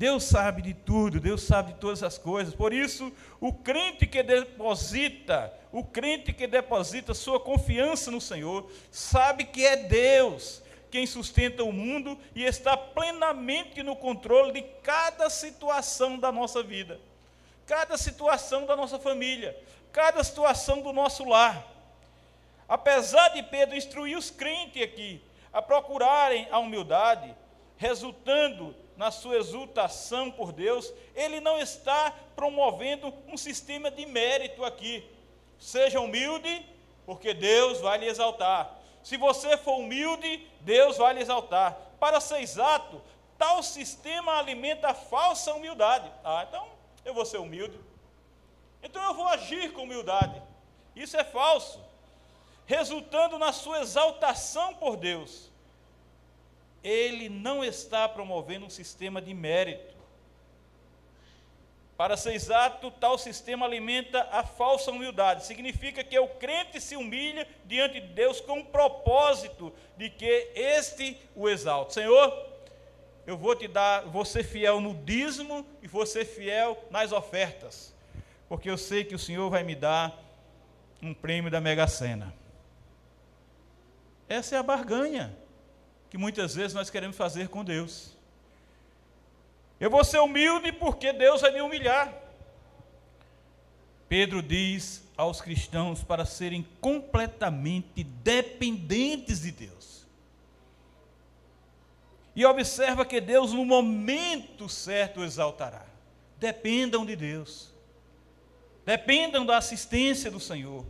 Deus 0.00 0.24
sabe 0.24 0.62
de 0.62 0.72
tudo, 0.72 1.20
Deus 1.20 1.42
sabe 1.42 1.74
de 1.74 1.78
todas 1.78 2.02
as 2.02 2.16
coisas. 2.16 2.54
Por 2.54 2.72
isso, 2.72 3.12
o 3.38 3.52
crente 3.52 4.06
que 4.06 4.22
deposita, 4.22 5.52
o 5.70 5.84
crente 5.84 6.32
que 6.32 6.46
deposita 6.46 7.12
sua 7.12 7.38
confiança 7.38 8.10
no 8.10 8.18
Senhor, 8.18 8.72
sabe 8.90 9.44
que 9.44 9.62
é 9.62 9.76
Deus 9.76 10.62
quem 10.90 11.06
sustenta 11.06 11.62
o 11.64 11.70
mundo 11.70 12.18
e 12.34 12.44
está 12.44 12.78
plenamente 12.78 13.82
no 13.82 13.94
controle 13.94 14.52
de 14.52 14.62
cada 14.82 15.28
situação 15.28 16.18
da 16.18 16.32
nossa 16.32 16.62
vida, 16.62 16.98
cada 17.66 17.98
situação 17.98 18.64
da 18.64 18.74
nossa 18.74 18.98
família, 18.98 19.54
cada 19.92 20.24
situação 20.24 20.80
do 20.80 20.94
nosso 20.94 21.24
lar. 21.24 21.62
Apesar 22.66 23.28
de 23.34 23.42
Pedro 23.42 23.76
instruir 23.76 24.16
os 24.16 24.30
crentes 24.30 24.82
aqui 24.82 25.20
a 25.52 25.60
procurarem 25.60 26.48
a 26.50 26.58
humildade, 26.58 27.36
resultando 27.76 28.74
na 29.00 29.10
sua 29.10 29.38
exultação 29.38 30.30
por 30.30 30.52
Deus, 30.52 30.92
ele 31.14 31.40
não 31.40 31.58
está 31.58 32.14
promovendo 32.36 33.10
um 33.28 33.34
sistema 33.34 33.90
de 33.90 34.04
mérito 34.04 34.62
aqui. 34.62 35.02
Seja 35.58 35.98
humilde, 35.98 36.66
porque 37.06 37.32
Deus 37.32 37.80
vai 37.80 37.96
lhe 37.96 38.04
exaltar. 38.04 38.78
Se 39.02 39.16
você 39.16 39.56
for 39.56 39.78
humilde, 39.78 40.46
Deus 40.60 40.98
vai 40.98 41.14
lhe 41.14 41.20
exaltar. 41.20 41.78
Para 41.98 42.20
ser 42.20 42.42
exato, 42.42 43.00
tal 43.38 43.62
sistema 43.62 44.36
alimenta 44.36 44.88
a 44.88 44.94
falsa 44.94 45.54
humildade. 45.54 46.12
Ah, 46.22 46.44
então 46.46 46.68
eu 47.02 47.14
vou 47.14 47.24
ser 47.24 47.38
humilde. 47.38 47.80
Então 48.82 49.02
eu 49.02 49.14
vou 49.14 49.28
agir 49.28 49.72
com 49.72 49.84
humildade. 49.84 50.42
Isso 50.94 51.16
é 51.16 51.24
falso. 51.24 51.80
Resultando 52.66 53.38
na 53.38 53.50
sua 53.50 53.80
exaltação 53.80 54.74
por 54.74 54.98
Deus. 54.98 55.49
Ele 56.82 57.28
não 57.28 57.64
está 57.64 58.08
promovendo 58.08 58.66
um 58.66 58.70
sistema 58.70 59.20
de 59.20 59.34
mérito. 59.34 59.94
Para 61.96 62.16
ser 62.16 62.32
exato, 62.32 62.90
tal 62.90 63.18
sistema 63.18 63.66
alimenta 63.66 64.26
a 64.32 64.42
falsa 64.42 64.90
humildade. 64.90 65.44
Significa 65.44 66.02
que 66.02 66.18
o 66.18 66.28
crente 66.28 66.80
se 66.80 66.96
humilha 66.96 67.46
diante 67.66 68.00
de 68.00 68.08
Deus 68.08 68.40
com 68.40 68.60
o 68.60 68.64
propósito 68.64 69.72
de 69.98 70.08
que 70.08 70.50
este 70.54 71.18
o 71.36 71.48
exalte. 71.48 71.94
Senhor, 71.94 72.48
eu 73.26 73.36
vou 73.36 73.54
te 73.54 73.68
dar, 73.68 74.06
vou 74.06 74.24
ser 74.24 74.44
fiel 74.44 74.80
no 74.80 74.94
dízimo 74.94 75.66
e 75.82 75.86
vou 75.86 76.06
ser 76.06 76.24
fiel 76.24 76.82
nas 76.90 77.12
ofertas 77.12 77.94
porque 78.50 78.68
eu 78.68 78.76
sei 78.76 79.04
que 79.04 79.14
o 79.14 79.18
Senhor 79.18 79.48
vai 79.48 79.62
me 79.62 79.76
dar 79.76 80.20
um 81.00 81.14
prêmio 81.14 81.52
da 81.52 81.60
Mega 81.60 81.86
Sena. 81.86 82.34
Essa 84.28 84.56
é 84.56 84.58
a 84.58 84.62
barganha 84.62 85.38
que 86.10 86.18
muitas 86.18 86.54
vezes 86.56 86.74
nós 86.74 86.90
queremos 86.90 87.16
fazer 87.16 87.48
com 87.48 87.64
Deus. 87.64 88.16
Eu 89.78 89.88
vou 89.88 90.04
ser 90.04 90.18
humilde 90.18 90.72
porque 90.72 91.12
Deus 91.12 91.40
vai 91.40 91.52
me 91.52 91.62
humilhar. 91.62 92.12
Pedro 94.08 94.42
diz 94.42 95.02
aos 95.16 95.40
cristãos 95.40 96.02
para 96.02 96.24
serem 96.24 96.66
completamente 96.80 98.02
dependentes 98.02 99.42
de 99.42 99.52
Deus. 99.52 100.04
E 102.34 102.44
observa 102.44 103.04
que 103.04 103.20
Deus, 103.20 103.52
no 103.52 103.64
momento 103.64 104.68
certo, 104.68 105.22
exaltará. 105.22 105.86
Dependam 106.38 107.06
de 107.06 107.14
Deus. 107.14 107.72
Dependam 108.84 109.46
da 109.46 109.58
assistência 109.58 110.30
do 110.30 110.40
Senhor. 110.40 110.84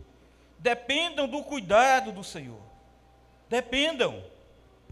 Dependam 0.59 1.29
do 1.29 1.43
cuidado 1.43 2.11
do 2.11 2.25
Senhor. 2.25 2.61
Dependam. 3.49 4.23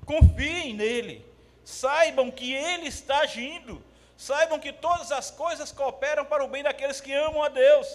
Confiem 0.08 0.72
nele. 0.72 1.22
Saibam 1.62 2.30
que 2.30 2.54
ele 2.54 2.88
está 2.88 3.18
agindo. 3.18 3.84
Saibam 4.16 4.58
que 4.58 4.72
todas 4.72 5.12
as 5.12 5.30
coisas 5.30 5.70
cooperam 5.70 6.24
para 6.24 6.42
o 6.42 6.48
bem 6.48 6.62
daqueles 6.62 6.98
que 6.98 7.12
amam 7.12 7.42
a 7.42 7.50
Deus. 7.50 7.86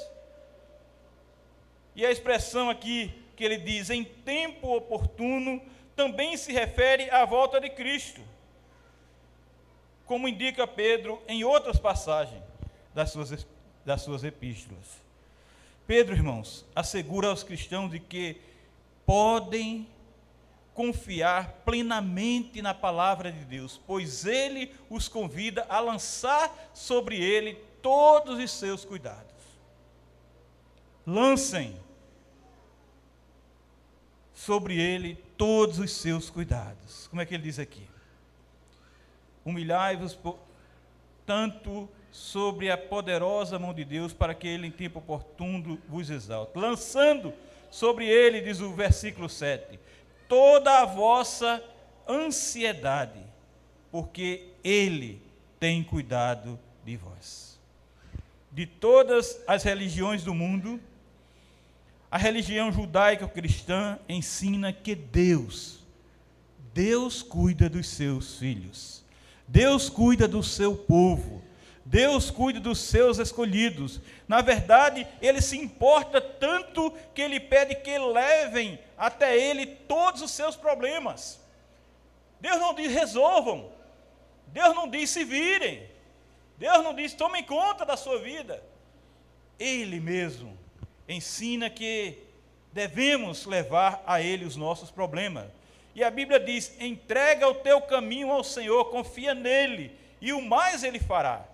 E 1.95 2.05
a 2.05 2.11
expressão 2.11 2.69
aqui 2.69 3.11
que 3.35 3.43
ele 3.43 3.57
diz 3.57 3.89
em 3.89 4.03
tempo 4.03 4.75
oportuno 4.75 5.59
também 5.95 6.37
se 6.37 6.53
refere 6.53 7.09
à 7.09 7.25
volta 7.25 7.59
de 7.59 7.71
Cristo. 7.71 8.21
Como 10.05 10.27
indica 10.27 10.67
Pedro 10.67 11.19
em 11.27 11.43
outras 11.43 11.79
passagens 11.79 12.43
das 12.93 13.09
suas 13.09 13.31
das 13.83 14.03
suas 14.03 14.23
epístolas. 14.23 15.01
Pedro, 15.85 16.15
irmãos, 16.15 16.63
assegura 16.75 17.27
aos 17.27 17.43
cristãos 17.43 17.89
de 17.91 17.99
que 17.99 18.39
podem 19.05 19.87
confiar 20.73 21.61
plenamente 21.65 22.61
na 22.61 22.73
palavra 22.73 23.31
de 23.31 23.45
Deus, 23.45 23.79
pois 23.85 24.25
ele 24.25 24.73
os 24.89 25.07
convida 25.07 25.65
a 25.69 25.79
lançar 25.79 26.51
sobre 26.73 27.21
ele 27.21 27.55
todos 27.81 28.39
os 28.39 28.51
seus 28.51 28.83
cuidados. 28.83 29.23
Lancem 31.05 31.75
sobre 34.33 34.79
ele 34.79 35.15
todos 35.37 35.79
os 35.79 35.91
seus 35.91 36.29
cuidados. 36.29 37.07
Como 37.07 37.21
é 37.21 37.25
que 37.25 37.33
ele 37.33 37.43
diz 37.43 37.59
aqui? 37.59 37.87
Humilhai-vos 39.45 40.17
tanto 41.25 41.89
sobre 42.11 42.69
a 42.69 42.77
poderosa 42.77 43.57
mão 43.57 43.73
de 43.73 43.83
Deus, 43.83 44.13
para 44.13 44.33
que 44.33 44.47
ele 44.47 44.67
em 44.67 44.71
tempo 44.71 44.99
oportuno 44.99 45.79
vos 45.87 46.09
exalte. 46.09 46.57
Lançando 46.57 47.33
sobre 47.71 48.07
ele, 48.07 48.39
diz 48.39 48.61
o 48.61 48.71
versículo 48.71 49.27
7, 49.27 49.79
toda 50.33 50.79
a 50.79 50.85
vossa 50.85 51.63
ansiedade, 52.09 53.19
porque 53.91 54.47
ele 54.63 55.21
tem 55.59 55.83
cuidado 55.83 56.59
de 56.83 56.97
vós. 56.97 57.59
De 58.51 58.65
todas 58.65 59.39
as 59.45 59.61
religiões 59.61 60.23
do 60.23 60.33
mundo, 60.33 60.81
a 62.09 62.17
religião 62.17 62.71
judaico-cristã 62.71 63.99
ensina 64.09 64.73
que 64.73 64.95
Deus, 64.95 65.83
Deus 66.73 67.21
cuida 67.21 67.69
dos 67.69 67.87
seus 67.87 68.39
filhos. 68.39 69.03
Deus 69.47 69.87
cuida 69.87 70.27
do 70.27 70.41
seu 70.41 70.75
povo. 70.75 71.42
Deus 71.85 72.31
cuida 72.31 72.59
dos 72.59 72.79
seus 72.79 73.17
escolhidos. 73.17 73.99
Na 74.27 74.41
verdade, 74.41 75.05
ele 75.21 75.41
se 75.41 75.57
importa 75.57 76.21
tanto 76.21 76.91
que 77.13 77.21
ele 77.21 77.39
pede 77.39 77.75
que 77.75 77.97
levem 77.97 78.79
até 78.97 79.37
ele 79.37 79.65
todos 79.65 80.21
os 80.21 80.31
seus 80.31 80.55
problemas. 80.55 81.41
Deus 82.39 82.57
não 82.59 82.73
diz 82.73 82.91
resolvam. 82.91 83.69
Deus 84.47 84.73
não 84.75 84.87
diz 84.87 85.09
se 85.09 85.23
virem. 85.23 85.89
Deus 86.57 86.83
não 86.83 86.93
diz 86.93 87.13
tomem 87.13 87.43
conta 87.43 87.85
da 87.85 87.97
sua 87.97 88.19
vida. 88.19 88.63
Ele 89.59 89.99
mesmo 89.99 90.57
ensina 91.07 91.69
que 91.69 92.17
devemos 92.71 93.45
levar 93.45 94.01
a 94.05 94.21
ele 94.21 94.45
os 94.45 94.55
nossos 94.55 94.89
problemas. 94.89 95.47
E 95.93 96.03
a 96.03 96.09
Bíblia 96.09 96.39
diz: 96.39 96.75
entrega 96.79 97.47
o 97.47 97.55
teu 97.55 97.81
caminho 97.81 98.31
ao 98.31 98.43
Senhor, 98.43 98.85
confia 98.85 99.33
nele, 99.33 99.97
e 100.21 100.33
o 100.33 100.41
mais 100.41 100.83
ele 100.83 100.99
fará. 100.99 101.45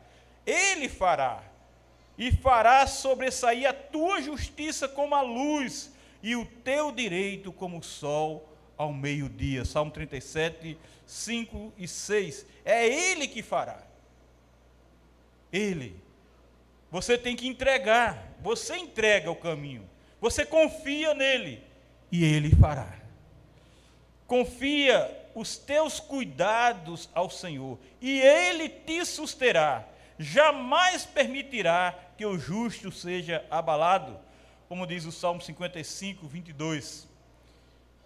Ele 0.45 0.89
fará, 0.89 1.43
e 2.17 2.31
fará 2.31 2.85
sobressair 2.87 3.67
a 3.67 3.73
tua 3.73 4.21
justiça 4.21 4.87
como 4.87 5.15
a 5.15 5.21
luz, 5.21 5.91
e 6.21 6.35
o 6.35 6.45
teu 6.45 6.91
direito 6.91 7.51
como 7.51 7.79
o 7.79 7.83
sol 7.83 8.49
ao 8.77 8.93
meio-dia. 8.93 9.65
Salmo 9.65 9.91
37, 9.91 10.77
5 11.05 11.73
e 11.77 11.87
6. 11.87 12.45
É 12.63 12.87
Ele 12.87 13.27
que 13.27 13.41
fará. 13.41 13.83
Ele. 15.51 15.95
Você 16.91 17.17
tem 17.17 17.35
que 17.35 17.47
entregar. 17.47 18.35
Você 18.41 18.77
entrega 18.77 19.29
o 19.29 19.35
caminho. 19.35 19.87
Você 20.21 20.45
confia 20.45 21.13
nele. 21.13 21.63
E 22.11 22.23
Ele 22.23 22.55
fará. 22.55 22.97
Confia 24.27 25.09
os 25.35 25.57
teus 25.57 25.99
cuidados 25.99 27.09
ao 27.13 27.29
Senhor. 27.29 27.77
E 28.01 28.19
Ele 28.21 28.69
te 28.69 29.05
susterá. 29.05 29.87
Jamais 30.19 31.05
permitirá 31.05 31.97
que 32.17 32.25
o 32.25 32.37
justo 32.37 32.91
seja 32.91 33.45
abalado. 33.49 34.19
Como 34.67 34.85
diz 34.85 35.05
o 35.05 35.13
Salmo 35.13 35.41
55, 35.41 36.27
22. 36.27 37.07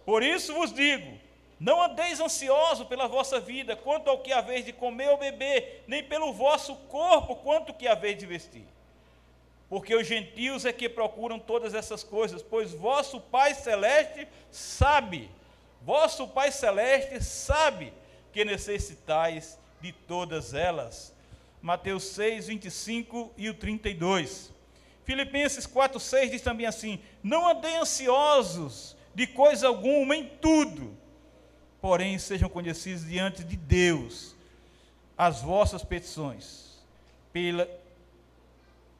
Por 0.06 0.22
isso 0.22 0.54
vos 0.54 0.72
digo: 0.72 1.18
não 1.58 1.82
andeis 1.82 2.20
ansioso 2.20 2.86
pela 2.86 3.08
vossa 3.08 3.40
vida, 3.40 3.74
quanto 3.74 4.08
ao 4.08 4.18
que 4.18 4.32
haveis 4.32 4.64
de 4.64 4.72
comer 4.72 5.08
ou 5.08 5.16
beber, 5.16 5.82
nem 5.86 6.04
pelo 6.04 6.32
vosso 6.32 6.76
corpo, 6.88 7.36
quanto 7.36 7.74
que 7.74 7.88
haveis 7.88 8.18
de 8.18 8.26
vestir. 8.26 8.66
Porque 9.68 9.94
os 9.94 10.06
gentios 10.06 10.64
é 10.64 10.72
que 10.72 10.88
procuram 10.88 11.38
todas 11.38 11.74
essas 11.74 12.04
coisas, 12.04 12.42
pois 12.42 12.72
vosso 12.72 13.20
Pai 13.20 13.54
Celeste 13.54 14.28
sabe, 14.50 15.30
vosso 15.82 16.28
Pai 16.28 16.52
Celeste 16.52 17.22
sabe 17.24 17.92
que 18.32 18.44
necessitais 18.44 19.58
de 19.80 19.90
todas 19.92 20.54
elas. 20.54 21.13
Mateus 21.64 22.04
6, 22.08 22.48
25 22.48 23.32
e 23.38 23.48
o 23.48 23.54
32. 23.54 24.52
Filipenses 25.02 25.64
4, 25.64 25.98
6 25.98 26.30
diz 26.32 26.42
também 26.42 26.66
assim: 26.66 27.00
Não 27.22 27.48
andei 27.48 27.74
ansiosos 27.76 28.94
de 29.14 29.26
coisa 29.26 29.66
alguma 29.68 30.14
em 30.14 30.28
tudo, 30.42 30.94
porém 31.80 32.18
sejam 32.18 32.50
conhecidos 32.50 33.06
diante 33.06 33.42
de 33.42 33.56
Deus 33.56 34.36
as 35.16 35.40
vossas 35.40 35.82
petições, 35.82 36.84
pela, 37.32 37.66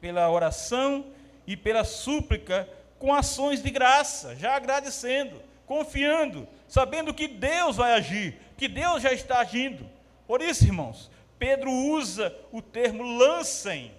pela 0.01 0.27
oração 0.31 1.05
e 1.45 1.55
pela 1.55 1.83
súplica, 1.83 2.67
com 2.97 3.13
ações 3.13 3.61
de 3.61 3.69
graça, 3.69 4.35
já 4.35 4.55
agradecendo, 4.55 5.39
confiando, 5.67 6.47
sabendo 6.67 7.13
que 7.13 7.27
Deus 7.27 7.75
vai 7.75 7.91
agir, 7.91 8.39
que 8.57 8.67
Deus 8.67 9.03
já 9.03 9.13
está 9.13 9.41
agindo. 9.41 9.87
Por 10.25 10.41
isso, 10.41 10.63
irmãos, 10.63 11.11
Pedro 11.37 11.71
usa 11.71 12.35
o 12.51 12.61
termo 12.61 13.03
lancem, 13.03 13.91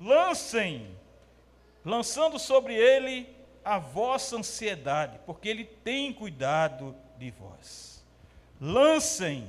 lancem, 0.00 0.88
lançando 1.84 2.38
sobre 2.38 2.74
ele 2.74 3.28
a 3.64 3.78
vossa 3.78 4.36
ansiedade, 4.36 5.18
porque 5.26 5.48
Ele 5.48 5.64
tem 5.64 6.12
cuidado 6.12 6.96
de 7.18 7.30
vós. 7.30 8.02
Lancem. 8.60 9.46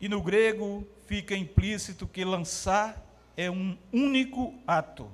E 0.00 0.08
no 0.08 0.22
grego 0.22 0.86
fica 1.06 1.34
implícito 1.34 2.06
que 2.06 2.24
lançar 2.24 3.00
é 3.36 3.50
um 3.50 3.76
único 3.92 4.54
ato. 4.66 5.10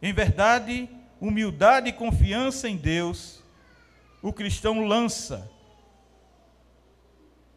Em 0.00 0.12
verdade, 0.12 0.88
humildade 1.20 1.90
e 1.90 1.92
confiança 1.92 2.68
em 2.68 2.76
Deus, 2.76 3.42
o 4.22 4.32
cristão 4.32 4.86
lança 4.86 5.50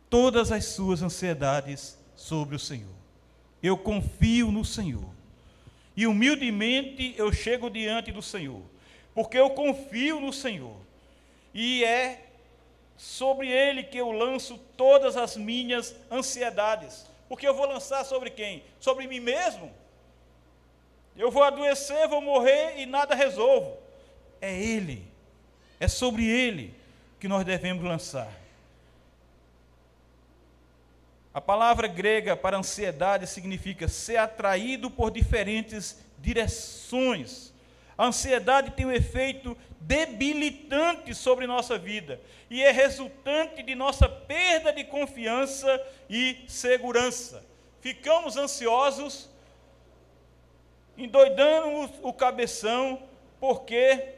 todas 0.09 0.51
as 0.51 0.65
suas 0.65 1.01
ansiedades 1.01 1.97
sobre 2.15 2.55
o 2.55 2.59
Senhor. 2.59 2.95
Eu 3.61 3.77
confio 3.77 4.51
no 4.51 4.63
Senhor. 4.63 5.15
E 5.95 6.05
humildemente 6.05 7.15
eu 7.17 7.31
chego 7.31 7.69
diante 7.69 8.11
do 8.11 8.21
Senhor, 8.21 8.61
porque 9.13 9.37
eu 9.37 9.49
confio 9.51 10.19
no 10.19 10.33
Senhor. 10.33 10.75
E 11.53 11.83
é 11.85 12.25
sobre 12.97 13.49
Ele 13.49 13.83
que 13.83 13.97
eu 13.97 14.11
lanço 14.11 14.57
todas 14.75 15.15
as 15.15 15.37
minhas 15.37 15.95
ansiedades. 16.11 17.05
Porque 17.29 17.47
eu 17.47 17.55
vou 17.55 17.65
lançar 17.65 18.03
sobre 18.03 18.29
quem? 18.29 18.63
Sobre 18.79 19.07
mim 19.07 19.19
mesmo? 19.19 19.71
Eu 21.17 21.31
vou 21.31 21.43
adoecer, 21.43 22.07
vou 22.07 22.21
morrer 22.21 22.75
e 22.77 22.85
nada 22.85 23.15
resolvo. 23.15 23.77
É 24.41 24.53
Ele, 24.53 25.01
é 25.79 25.87
sobre 25.87 26.25
Ele 26.25 26.73
que 27.19 27.27
nós 27.27 27.45
devemos 27.45 27.83
lançar. 27.83 28.44
A 31.35 31.41
palavra 31.41 31.85
grega 31.85 32.33
para 32.33 32.55
ansiedade 32.55 33.27
significa 33.27 33.89
ser 33.89 34.15
atraído 34.15 34.89
por 34.89 35.11
diferentes 35.11 35.99
direções. 36.17 37.53
A 37.97 38.05
ansiedade 38.05 38.71
tem 38.71 38.85
um 38.85 38.91
efeito 38.91 39.57
debilitante 39.81 41.13
sobre 41.13 41.45
nossa 41.45 41.77
vida 41.77 42.21
e 42.49 42.63
é 42.63 42.71
resultante 42.71 43.61
de 43.61 43.75
nossa 43.75 44.07
perda 44.07 44.71
de 44.71 44.85
confiança 44.85 45.85
e 46.09 46.37
segurança. 46.47 47.45
Ficamos 47.81 48.37
ansiosos, 48.37 49.29
endoidando 50.97 51.91
o 52.01 52.13
cabeção, 52.13 53.03
porque 53.41 54.13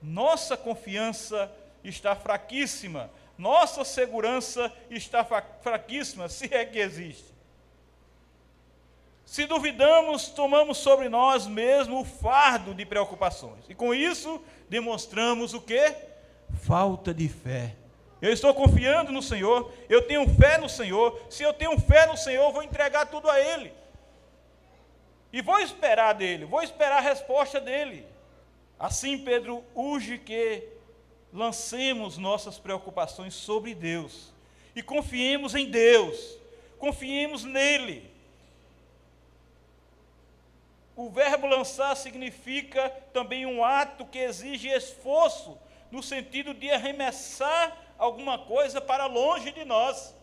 nossa 0.00 0.56
confiança 0.56 1.52
está 1.84 2.16
fraquíssima 2.16 3.10
nossa 3.42 3.84
segurança 3.84 4.72
está 4.88 5.24
fraquíssima, 5.24 6.28
se 6.28 6.46
é 6.54 6.64
que 6.64 6.78
existe. 6.78 7.34
Se 9.26 9.46
duvidamos, 9.46 10.28
tomamos 10.28 10.78
sobre 10.78 11.08
nós 11.08 11.48
mesmos 11.48 12.02
o 12.02 12.04
fardo 12.04 12.72
de 12.72 12.86
preocupações. 12.86 13.64
E 13.68 13.74
com 13.74 13.92
isso, 13.92 14.40
demonstramos 14.68 15.54
o 15.54 15.60
que? 15.60 15.92
Falta 16.62 17.12
de 17.12 17.28
fé. 17.28 17.74
Eu 18.20 18.32
estou 18.32 18.54
confiando 18.54 19.10
no 19.10 19.20
Senhor, 19.20 19.72
eu 19.88 20.02
tenho 20.02 20.24
fé 20.36 20.56
no 20.56 20.68
Senhor. 20.68 21.20
Se 21.28 21.42
eu 21.42 21.52
tenho 21.52 21.76
fé 21.80 22.06
no 22.06 22.16
Senhor, 22.16 22.52
vou 22.52 22.62
entregar 22.62 23.06
tudo 23.06 23.28
a 23.28 23.40
Ele. 23.40 23.72
E 25.32 25.42
vou 25.42 25.58
esperar 25.58 26.12
dele, 26.12 26.44
vou 26.44 26.62
esperar 26.62 26.98
a 26.98 27.08
resposta 27.08 27.60
dele. 27.60 28.06
Assim, 28.78 29.18
Pedro 29.18 29.64
urge 29.74 30.18
que 30.18 30.71
lancemos 31.32 32.18
nossas 32.18 32.58
preocupações 32.58 33.34
sobre 33.34 33.74
Deus 33.74 34.32
e 34.76 34.82
confiemos 34.82 35.54
em 35.54 35.70
Deus, 35.70 36.38
confiemos 36.78 37.44
nele. 37.44 38.10
O 40.94 41.08
verbo 41.08 41.46
lançar 41.46 41.96
significa 41.96 42.90
também 43.12 43.46
um 43.46 43.64
ato 43.64 44.04
que 44.04 44.18
exige 44.18 44.68
esforço, 44.68 45.58
no 45.90 46.02
sentido 46.02 46.52
de 46.52 46.70
arremessar 46.70 47.76
alguma 47.98 48.38
coisa 48.38 48.80
para 48.80 49.06
longe 49.06 49.52
de 49.52 49.64
nós, 49.64 50.14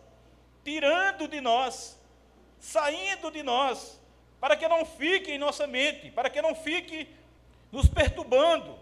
tirando 0.64 1.26
de 1.26 1.40
nós, 1.40 1.98
saindo 2.58 3.30
de 3.30 3.42
nós, 3.42 4.00
para 4.40 4.56
que 4.56 4.66
não 4.68 4.84
fique 4.84 5.32
em 5.32 5.38
nossa 5.38 5.66
mente, 5.66 6.10
para 6.10 6.30
que 6.30 6.40
não 6.40 6.54
fique 6.54 7.08
nos 7.70 7.88
perturbando 7.88 8.78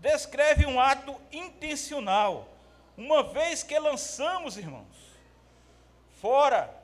descreve 0.00 0.66
um 0.66 0.80
ato 0.80 1.14
intencional, 1.32 2.48
uma 2.96 3.22
vez 3.22 3.62
que 3.62 3.78
lançamos, 3.78 4.56
irmãos, 4.56 4.86
fora 6.20 6.74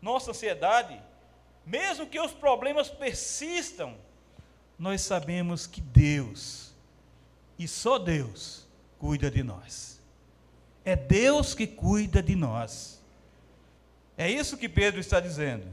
nossa 0.00 0.30
ansiedade, 0.30 1.00
mesmo 1.66 2.06
que 2.06 2.20
os 2.20 2.32
problemas 2.32 2.88
persistam, 2.88 3.96
nós 4.78 5.02
sabemos 5.02 5.66
que 5.66 5.80
Deus, 5.80 6.72
e 7.58 7.66
só 7.66 7.98
Deus, 7.98 8.66
cuida 8.98 9.30
de 9.30 9.42
nós. 9.42 10.00
É 10.84 10.96
Deus 10.96 11.54
que 11.54 11.66
cuida 11.66 12.22
de 12.22 12.34
nós. 12.34 13.02
É 14.16 14.30
isso 14.30 14.56
que 14.56 14.68
Pedro 14.68 15.00
está 15.00 15.20
dizendo. 15.20 15.66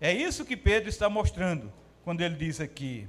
É 0.00 0.12
isso 0.12 0.44
que 0.44 0.56
Pedro 0.56 0.88
está 0.88 1.08
mostrando 1.08 1.72
quando 2.04 2.20
ele 2.20 2.36
diz 2.36 2.60
aqui: 2.60 3.08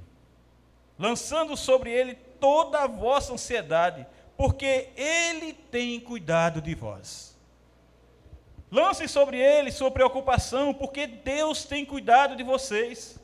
lançando 0.98 1.56
sobre 1.56 1.90
ele 1.90 2.18
toda 2.40 2.80
a 2.80 2.86
vossa 2.86 3.32
ansiedade, 3.32 4.06
porque 4.36 4.88
Ele 4.96 5.52
tem 5.52 5.98
cuidado 5.98 6.62
de 6.62 6.74
vós. 6.74 7.36
Lance 8.70 9.08
sobre 9.08 9.38
Ele 9.38 9.72
sua 9.72 9.90
preocupação, 9.90 10.74
porque 10.74 11.06
Deus 11.06 11.64
tem 11.64 11.84
cuidado 11.84 12.36
de 12.36 12.42
vocês. 12.42 13.18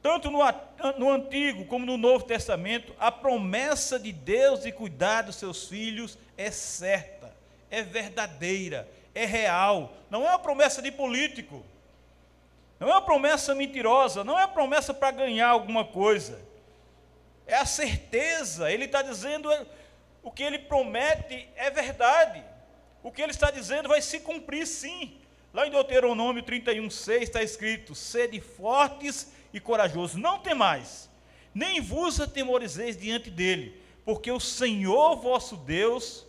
Tanto 0.00 0.30
no, 0.30 0.38
no 0.96 1.10
Antigo 1.10 1.64
como 1.64 1.84
no 1.84 1.96
Novo 1.96 2.24
Testamento, 2.24 2.94
a 3.00 3.10
promessa 3.10 3.98
de 3.98 4.12
Deus 4.12 4.62
de 4.62 4.70
cuidar 4.70 5.22
dos 5.22 5.36
seus 5.36 5.66
filhos 5.66 6.16
é 6.36 6.50
certa, 6.50 7.34
é 7.70 7.82
verdadeira, 7.82 8.88
é 9.14 9.24
real. 9.24 9.92
Não 10.08 10.24
é 10.24 10.30
uma 10.30 10.38
promessa 10.38 10.80
de 10.80 10.92
político, 10.92 11.64
não 12.78 12.88
é 12.88 12.92
uma 12.92 13.02
promessa 13.02 13.54
mentirosa, 13.56 14.22
não 14.22 14.38
é 14.38 14.44
uma 14.44 14.52
promessa 14.52 14.94
para 14.94 15.10
ganhar 15.10 15.48
alguma 15.48 15.84
coisa 15.84 16.46
é 17.48 17.56
a 17.56 17.66
certeza. 17.66 18.70
Ele 18.70 18.84
está 18.84 19.02
dizendo 19.02 19.50
o 20.22 20.30
que 20.30 20.42
ele 20.42 20.58
promete 20.58 21.48
é 21.56 21.70
verdade. 21.70 22.44
O 23.02 23.10
que 23.10 23.22
ele 23.22 23.32
está 23.32 23.50
dizendo 23.50 23.88
vai 23.88 24.00
se 24.00 24.20
cumprir 24.20 24.66
sim. 24.66 25.18
Lá 25.52 25.66
em 25.66 25.70
Deuteronômio 25.70 26.42
31,6 26.42 27.22
está 27.22 27.42
escrito: 27.42 27.94
sede 27.94 28.40
fortes 28.40 29.32
e 29.52 29.58
corajosos, 29.58 30.20
não 30.20 30.38
temais, 30.38 31.08
nem 31.54 31.80
vos 31.80 32.20
atemorizeis 32.20 32.96
diante 32.96 33.30
dele, 33.30 33.80
porque 34.04 34.30
o 34.30 34.38
Senhor 34.38 35.16
vosso 35.16 35.56
Deus, 35.56 36.26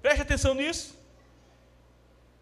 preste 0.00 0.22
atenção 0.22 0.54
nisso, 0.54 0.98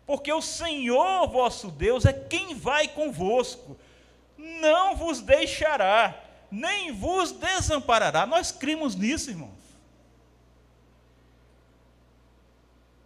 porque 0.07 0.33
o 0.33 0.41
Senhor 0.41 1.27
vosso 1.27 1.73
Deus 1.73 2.05
é 2.05 2.13
quem 2.13 2.55
vai 2.55 2.87
convosco, 2.87 3.77
não 4.39 4.95
vos 4.95 5.21
deixará, 5.21 6.30
nem 6.51 6.93
vos 6.93 7.33
desamparará. 7.33 8.27
Nós 8.27 8.51
cremos 8.51 8.95
nisso, 8.95 9.31
irmãos. 9.31 9.61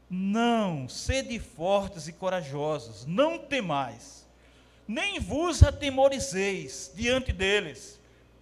Não, 0.09 0.88
sede 0.88 1.38
fortes 1.38 2.07
e 2.07 2.12
corajosos, 2.12 3.04
não 3.04 3.38
temais, 3.38 4.24
nem 4.87 5.18
vos 5.18 5.62
atemorizeis 5.62 6.92
diante 6.94 7.33
deles. 7.33 7.98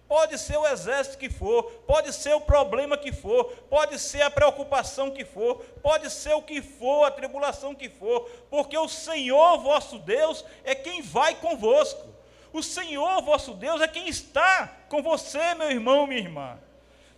Pode 0.07 0.37
ser 0.37 0.57
o 0.57 0.67
exército 0.67 1.17
que 1.17 1.29
for, 1.29 1.63
pode 1.87 2.13
ser 2.13 2.35
o 2.35 2.41
problema 2.41 2.95
que 2.95 3.11
for, 3.11 3.45
pode 3.69 3.97
ser 3.97 4.21
a 4.21 4.29
preocupação 4.29 5.09
que 5.09 5.25
for, 5.25 5.63
pode 5.81 6.11
ser 6.11 6.33
o 6.33 6.41
que 6.43 6.61
for, 6.61 7.05
a 7.05 7.11
tribulação 7.11 7.73
que 7.73 7.89
for, 7.89 8.29
porque 8.51 8.77
o 8.77 8.87
Senhor 8.87 9.57
vosso 9.57 9.97
Deus 9.97 10.45
é 10.63 10.75
quem 10.75 11.01
vai 11.01 11.33
convosco. 11.33 12.07
O 12.53 12.61
Senhor 12.61 13.21
vosso 13.23 13.55
Deus 13.55 13.81
é 13.81 13.87
quem 13.87 14.07
está 14.07 14.67
com 14.87 15.01
você, 15.01 15.55
meu 15.55 15.71
irmão, 15.71 16.05
minha 16.05 16.21
irmã. 16.21 16.59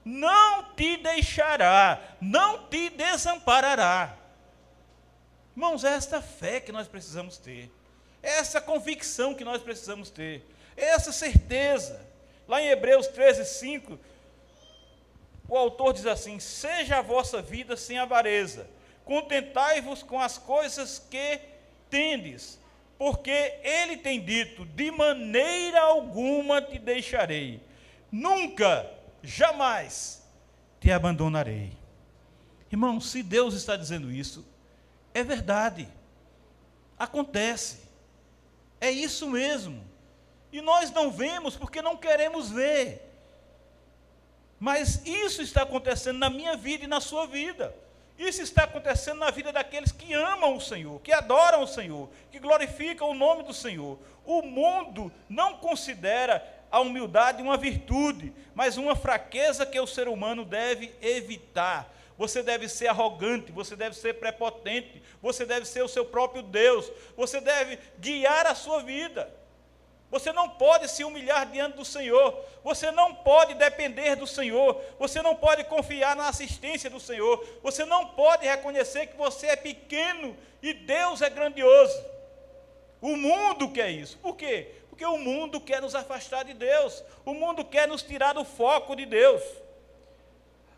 Não 0.05 0.73
te 0.75 0.95
deixará, 0.95 2.01
não 2.21 2.69
te 2.69 2.89
desamparará. 2.89 4.15
Irmãos, 5.55 5.83
é 5.83 5.93
esta 5.93 6.21
fé 6.21 6.61
que 6.61 6.71
nós 6.71 6.87
precisamos 6.87 7.37
ter, 7.37 7.69
é 8.23 8.37
essa 8.37 8.61
convicção 8.61 9.35
que 9.35 9.43
nós 9.43 9.61
precisamos 9.61 10.09
ter, 10.09 10.45
é 10.77 10.85
essa 10.85 11.11
certeza. 11.11 12.05
Lá 12.47 12.61
em 12.61 12.67
Hebreus 12.67 13.07
13, 13.07 13.43
5, 13.45 13.99
o 15.49 15.57
autor 15.57 15.93
diz 15.93 16.05
assim: 16.05 16.39
Seja 16.39 16.97
a 16.97 17.01
vossa 17.01 17.41
vida 17.41 17.75
sem 17.75 17.97
avareza, 17.97 18.69
contentai-vos 19.03 20.01
com 20.01 20.19
as 20.19 20.37
coisas 20.37 20.99
que 20.99 21.39
tendes, 21.89 22.59
porque 22.97 23.59
ele 23.63 23.97
tem 23.97 24.23
dito: 24.23 24.65
De 24.65 24.91
maneira 24.91 25.81
alguma 25.81 26.61
te 26.61 26.79
deixarei, 26.79 27.61
nunca, 28.11 28.89
jamais 29.21 30.25
te 30.79 30.91
abandonarei. 30.91 31.73
Irmão, 32.71 32.99
se 32.99 33.23
Deus 33.23 33.53
está 33.53 33.75
dizendo 33.75 34.11
isso, 34.11 34.45
é 35.13 35.23
verdade. 35.23 35.87
Acontece. 36.97 37.85
É 38.79 38.91
isso 38.91 39.29
mesmo. 39.29 39.83
E 40.51 40.61
nós 40.61 40.91
não 40.91 41.11
vemos 41.11 41.55
porque 41.55 41.81
não 41.81 41.97
queremos 41.97 42.49
ver. 42.49 43.01
Mas 44.59 45.05
isso 45.05 45.41
está 45.41 45.63
acontecendo 45.63 46.17
na 46.17 46.29
minha 46.29 46.55
vida 46.55 46.85
e 46.85 46.87
na 46.87 47.01
sua 47.01 47.27
vida. 47.27 47.75
Isso 48.17 48.41
está 48.41 48.63
acontecendo 48.63 49.19
na 49.19 49.29
vida 49.29 49.51
daqueles 49.51 49.91
que 49.91 50.13
amam 50.13 50.55
o 50.55 50.61
Senhor, 50.61 51.01
que 51.01 51.11
adoram 51.11 51.63
o 51.63 51.67
Senhor, 51.67 52.09
que 52.31 52.39
glorificam 52.39 53.09
o 53.09 53.13
nome 53.13 53.43
do 53.43 53.53
Senhor. 53.53 53.99
O 54.25 54.41
mundo 54.41 55.11
não 55.27 55.57
considera 55.57 56.43
a 56.71 56.79
humildade 56.79 57.41
uma 57.41 57.57
virtude, 57.57 58.33
mas 58.53 58.77
uma 58.77 58.95
fraqueza 58.95 59.65
que 59.65 59.79
o 59.79 59.87
ser 59.87 60.07
humano 60.07 60.45
deve 60.45 60.93
evitar. 61.01 61.93
Você 62.17 62.41
deve 62.41 62.69
ser 62.69 62.87
arrogante, 62.87 63.51
você 63.51 63.75
deve 63.75 63.95
ser 63.95 64.13
prepotente, 64.13 65.03
você 65.21 65.45
deve 65.45 65.65
ser 65.65 65.83
o 65.83 65.87
seu 65.87 66.05
próprio 66.05 66.41
Deus, 66.41 66.89
você 67.17 67.41
deve 67.41 67.77
guiar 67.99 68.47
a 68.47 68.55
sua 68.55 68.81
vida. 68.81 69.29
Você 70.11 70.31
não 70.31 70.47
pode 70.47 70.87
se 70.87 71.03
humilhar 71.03 71.49
diante 71.49 71.77
do 71.77 71.83
Senhor, 71.83 72.39
você 72.63 72.91
não 72.91 73.13
pode 73.13 73.53
depender 73.55 74.15
do 74.15 74.27
Senhor, 74.27 74.81
você 74.99 75.21
não 75.21 75.35
pode 75.35 75.63
confiar 75.63 76.15
na 76.15 76.29
assistência 76.29 76.89
do 76.89 76.99
Senhor, 76.99 77.43
você 77.61 77.83
não 77.85 78.07
pode 78.09 78.45
reconhecer 78.45 79.07
que 79.07 79.17
você 79.17 79.47
é 79.47 79.55
pequeno 79.55 80.37
e 80.61 80.73
Deus 80.73 81.21
é 81.21 81.29
grandioso. 81.29 82.01
O 83.01 83.17
mundo 83.17 83.71
quer 83.71 83.89
isso. 83.89 84.17
Por 84.19 84.35
quê? 84.35 84.71
Porque 84.89 85.05
o 85.05 85.17
mundo 85.17 85.59
quer 85.59 85.81
nos 85.81 85.95
afastar 85.95 86.45
de 86.45 86.53
Deus, 86.53 87.03
o 87.25 87.33
mundo 87.33 87.65
quer 87.65 87.87
nos 87.87 88.01
tirar 88.01 88.33
do 88.33 88.45
foco 88.45 88.95
de 88.95 89.05
Deus. 89.05 89.41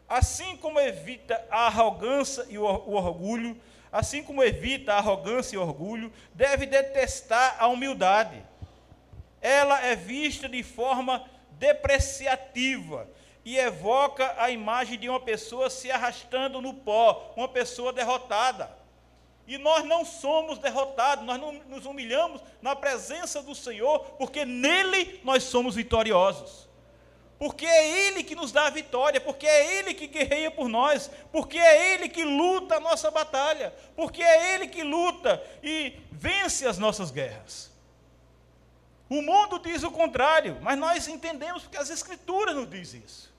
Assim 0.09 0.55
como 0.57 0.79
evita 0.79 1.45
a 1.51 1.67
arrogância 1.67 2.45
e 2.49 2.57
o 2.57 2.63
orgulho, 2.63 3.61
assim 3.91 4.23
como 4.23 4.43
evita 4.43 4.93
a 4.93 4.97
arrogância 4.97 5.55
e 5.55 5.59
o 5.59 5.61
orgulho, 5.61 6.11
deve 6.33 6.65
detestar 6.65 7.57
a 7.59 7.67
humildade. 7.67 8.41
Ela 9.41 9.83
é 9.85 9.95
vista 9.95 10.47
de 10.47 10.63
forma 10.63 11.25
depreciativa 11.51 13.07
e 13.43 13.57
evoca 13.57 14.35
a 14.37 14.49
imagem 14.49 14.99
de 14.99 15.07
uma 15.07 15.19
pessoa 15.19 15.69
se 15.69 15.89
arrastando 15.89 16.61
no 16.61 16.73
pó, 16.73 17.33
uma 17.35 17.47
pessoa 17.47 17.93
derrotada. 17.93 18.75
E 19.47 19.57
nós 19.57 19.85
não 19.85 20.03
somos 20.03 20.59
derrotados, 20.59 21.25
nós 21.25 21.39
não 21.39 21.53
nos 21.53 21.85
humilhamos 21.85 22.41
na 22.61 22.75
presença 22.75 23.41
do 23.41 23.55
Senhor, 23.55 23.99
porque 24.17 24.43
nele 24.43 25.21
nós 25.23 25.43
somos 25.43 25.75
vitoriosos 25.75 26.67
porque 27.39 27.65
é 27.65 28.07
Ele 28.07 28.23
que 28.23 28.35
nos 28.35 28.51
dá 28.51 28.65
a 28.65 28.71
vitória, 28.71 29.21
porque 29.21 29.45
é 29.45 29.77
Ele 29.77 29.93
que 29.93 30.07
guerreia 30.07 30.49
por 30.49 30.67
nós, 30.67 31.09
porque 31.31 31.57
é 31.57 31.93
Ele 31.93 32.09
que 32.09 32.23
luta 32.23 32.77
a 32.77 32.79
nossa 32.79 33.11
batalha, 33.11 33.73
porque 33.95 34.23
é 34.23 34.55
Ele 34.55 34.67
que 34.67 34.83
luta 34.83 35.41
e 35.61 35.93
vence 36.11 36.65
as 36.65 36.77
nossas 36.77 37.11
guerras. 37.11 37.71
O 39.09 39.21
mundo 39.21 39.59
diz 39.59 39.83
o 39.83 39.91
contrário, 39.91 40.57
mas 40.61 40.77
nós 40.77 41.07
entendemos 41.07 41.63
porque 41.63 41.77
as 41.77 41.89
Escrituras 41.89 42.55
nos 42.55 42.69
dizem 42.69 43.01
isso. 43.05 43.33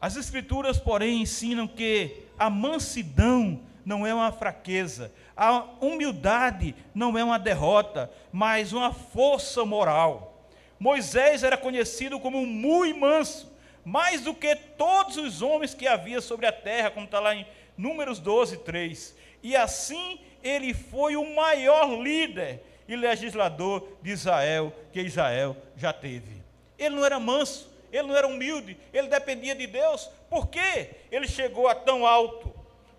As 0.00 0.16
Escrituras, 0.16 0.78
porém, 0.78 1.22
ensinam 1.22 1.68
que 1.68 2.24
a 2.38 2.50
mansidão 2.50 3.60
não 3.84 4.06
é 4.06 4.14
uma 4.14 4.32
fraqueza, 4.32 5.12
a 5.36 5.62
humildade 5.80 6.74
não 6.94 7.16
é 7.16 7.22
uma 7.22 7.38
derrota, 7.38 8.10
mas 8.32 8.72
uma 8.72 8.92
força 8.92 9.64
moral. 9.64 10.48
Moisés 10.78 11.44
era 11.44 11.56
conhecido 11.56 12.18
como 12.18 12.44
muito 12.46 12.98
manso, 12.98 13.52
mais 13.84 14.20
do 14.22 14.34
que 14.34 14.54
todos 14.56 15.16
os 15.16 15.42
homens 15.42 15.74
que 15.74 15.86
havia 15.86 16.20
sobre 16.20 16.46
a 16.46 16.52
terra, 16.52 16.90
como 16.90 17.06
está 17.06 17.20
lá 17.20 17.34
em 17.34 17.46
Números 17.76 18.18
12, 18.18 18.58
3. 18.58 19.16
E 19.42 19.56
assim 19.56 20.20
ele 20.42 20.74
foi 20.74 21.16
o 21.16 21.34
maior 21.34 22.00
líder 22.00 22.62
e 22.88 22.96
legislador 22.96 23.86
de 24.02 24.10
Israel 24.10 24.72
que 24.92 25.00
Israel 25.00 25.56
já 25.76 25.92
teve. 25.92 26.42
Ele 26.78 26.96
não 26.96 27.04
era 27.04 27.20
manso, 27.20 27.70
ele 27.92 28.08
não 28.08 28.16
era 28.16 28.26
humilde, 28.26 28.76
ele 28.92 29.08
dependia 29.08 29.54
de 29.54 29.66
Deus. 29.66 30.10
Por 30.28 30.48
que 30.48 30.90
ele 31.10 31.28
chegou 31.28 31.68
a 31.68 31.74
tão 31.74 32.06
alto? 32.06 32.52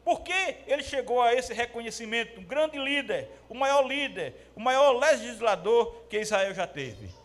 Por 0.03 0.21
que 0.21 0.55
ele 0.67 0.83
chegou 0.83 1.21
a 1.21 1.33
esse 1.33 1.53
reconhecimento? 1.53 2.39
Um 2.39 2.43
grande 2.43 2.77
líder, 2.77 3.29
o 3.49 3.53
maior 3.53 3.87
líder, 3.87 4.35
o 4.55 4.59
maior 4.59 4.91
legislador 4.99 6.03
que 6.09 6.19
Israel 6.19 6.53
já 6.53 6.67
teve 6.67 7.23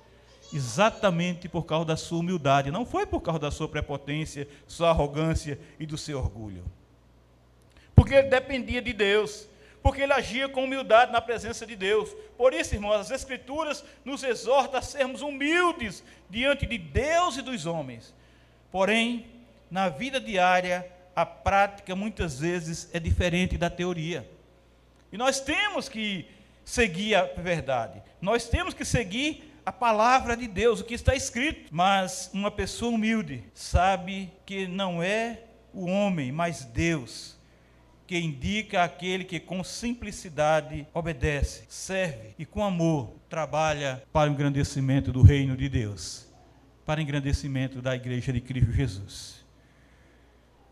exatamente 0.53 1.49
por 1.49 1.65
causa 1.65 1.87
da 1.87 1.97
sua 1.97 2.19
humildade, 2.19 2.71
não 2.71 2.87
foi 2.87 3.07
por 3.07 3.21
causa 3.21 3.41
da 3.41 3.51
sua 3.51 3.69
prepotência, 3.69 4.49
sua 4.67 4.91
arrogância 4.91 5.59
e 5.79 5.87
do 5.87 5.99
seu 5.99 6.19
orgulho. 6.19 6.65
Porque 7.95 8.15
ele 8.15 8.29
dependia 8.29 8.81
de 8.81 8.93
Deus, 8.93 9.49
porque 9.83 10.03
ele 10.03 10.13
agia 10.13 10.49
com 10.49 10.65
humildade 10.65 11.13
na 11.13 11.21
presença 11.21 11.67
de 11.67 11.77
Deus. 11.77 12.15
Por 12.37 12.53
isso, 12.53 12.75
irmãos, 12.75 13.01
as 13.01 13.11
Escrituras 13.11 13.85
nos 14.05 14.23
exortam 14.23 14.79
a 14.79 14.83
sermos 14.83 15.23
humildes 15.23 16.03
diante 16.29 16.67
de 16.67 16.79
Deus 16.79 17.37
e 17.37 17.43
dos 17.43 17.67
homens. 17.67 18.15
Porém, 18.71 19.27
na 19.71 19.89
vida 19.89 20.21
diária, 20.21 20.91
a 21.15 21.25
prática 21.25 21.97
muitas 21.97 22.41
vezes 22.41 22.89
é 22.93 23.01
diferente 23.01 23.57
da 23.57 23.71
teoria. 23.71 24.29
E 25.11 25.17
nós 25.17 25.41
temos 25.41 25.89
que 25.89 26.27
seguir 26.65 27.15
a 27.15 27.23
verdade, 27.25 28.03
nós 28.21 28.47
temos 28.49 28.75
que 28.75 28.85
seguir 28.85 29.55
a 29.65 29.73
palavra 29.73 30.37
de 30.37 30.47
Deus, 30.47 30.81
o 30.81 30.85
que 30.85 30.95
está 30.95 31.15
escrito. 31.15 31.69
Mas 31.71 32.31
uma 32.33 32.51
pessoa 32.51 32.93
humilde 32.93 33.45
sabe 33.55 34.33
que 34.45 34.67
não 34.67 35.03
é 35.03 35.43
o 35.73 35.87
homem, 35.87 36.33
mas 36.33 36.65
Deus 36.65 37.38
que 38.09 38.19
indica 38.19 38.83
aquele 38.83 39.23
que 39.23 39.39
com 39.39 39.63
simplicidade 39.63 40.87
obedece, 40.95 41.65
serve 41.69 42.35
e 42.39 42.47
com 42.47 42.65
amor 42.65 43.15
trabalha 43.29 44.03
para 44.11 44.31
o 44.31 44.33
engrandecimento 44.33 45.13
do 45.13 45.21
reino 45.21 45.55
de 45.55 45.69
Deus, 45.69 46.27
para 46.87 47.01
o 47.01 47.03
engrandecimento 47.03 47.83
da 47.83 47.95
igreja 47.95 48.33
de 48.33 48.41
Cristo 48.41 48.73
Jesus. 48.73 49.45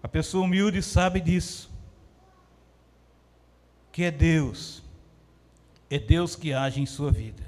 A 0.03 0.09
pessoa 0.09 0.47
humilde 0.47 0.83
sabe 0.83 1.21
disso, 1.21 1.71
que 3.93 4.05
é 4.05 4.11
Deus, 4.11 4.83
é 5.91 5.99
Deus 5.99 6.35
que 6.35 6.55
age 6.55 6.81
em 6.81 6.87
sua 6.87 7.13
vida. 7.13 7.43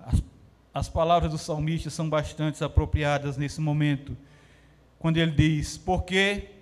As, 0.00 0.22
as 0.72 0.88
palavras 0.88 1.30
do 1.30 1.36
salmista 1.36 1.90
são 1.90 2.08
bastante 2.08 2.64
apropriadas 2.64 3.36
nesse 3.36 3.60
momento, 3.60 4.16
quando 4.98 5.18
ele 5.18 5.32
diz: 5.32 5.76
Porque 5.76 6.55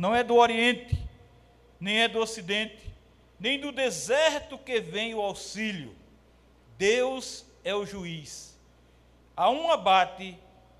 não 0.00 0.16
é 0.16 0.24
do 0.24 0.36
Oriente, 0.36 0.98
nem 1.78 2.00
é 2.00 2.08
do 2.08 2.20
Ocidente, 2.20 2.90
nem 3.38 3.60
do 3.60 3.70
deserto 3.70 4.56
que 4.56 4.80
vem 4.80 5.14
o 5.14 5.20
auxílio. 5.20 5.94
Deus 6.78 7.44
é 7.62 7.74
o 7.74 7.84
juiz. 7.84 8.58
A 9.36 9.50
um 9.50 9.70
abate 9.70 10.38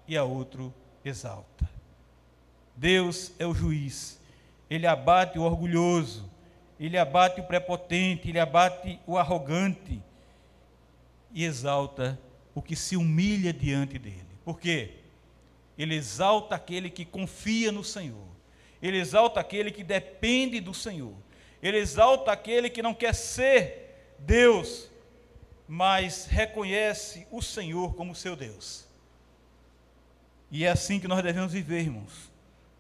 e 0.09 0.17
a 0.17 0.25
outro 0.25 0.73
exalta. 1.05 1.69
Deus 2.75 3.33
é 3.39 3.45
o 3.45 3.53
juiz. 3.53 4.19
Ele 4.71 4.87
abate 4.87 5.39
o 5.39 5.43
orgulhoso, 5.43 6.31
ele 6.79 6.97
abate 6.97 7.43
o 7.43 7.45
prepotente, 7.45 8.31
ele 8.31 8.41
abate 8.41 8.99
o 9.07 9.19
arrogante 9.19 10.03
e 11.35 11.45
exalta 11.45 12.19
o 12.55 12.63
que 12.63 12.75
se 12.75 12.97
humilha 12.97 13.53
diante 13.53 13.99
dele. 13.99 14.25
Por 14.47 14.59
quê? 14.59 14.95
Ele 15.77 15.95
exalta 15.95 16.55
aquele 16.55 16.89
que 16.89 17.05
confia 17.05 17.71
no 17.71 17.85
Senhor. 17.85 18.30
Ele 18.83 18.99
exalta 18.99 19.41
aquele 19.41 19.71
que 19.71 19.85
depende 19.85 20.61
do 20.61 20.73
Senhor. 20.73 21.15
Ele 21.63 21.79
exalta 21.79 22.33
aquele 22.33 22.71
que 22.71 22.83
não 22.83 22.95
quer 22.95 23.15
ser 23.15 24.15
Deus, 24.19 24.89
mas 25.69 26.27
reconhece 26.27 27.27
o 27.31 27.43
Senhor 27.43 27.95
como 27.95 28.15
seu 28.15 28.35
Deus. 28.35 28.87
E 30.51 30.65
é 30.65 30.71
assim 30.71 30.99
que 30.99 31.07
nós 31.07 31.23
devemos 31.23 31.53
viver, 31.53 31.81
irmãos. 31.81 32.31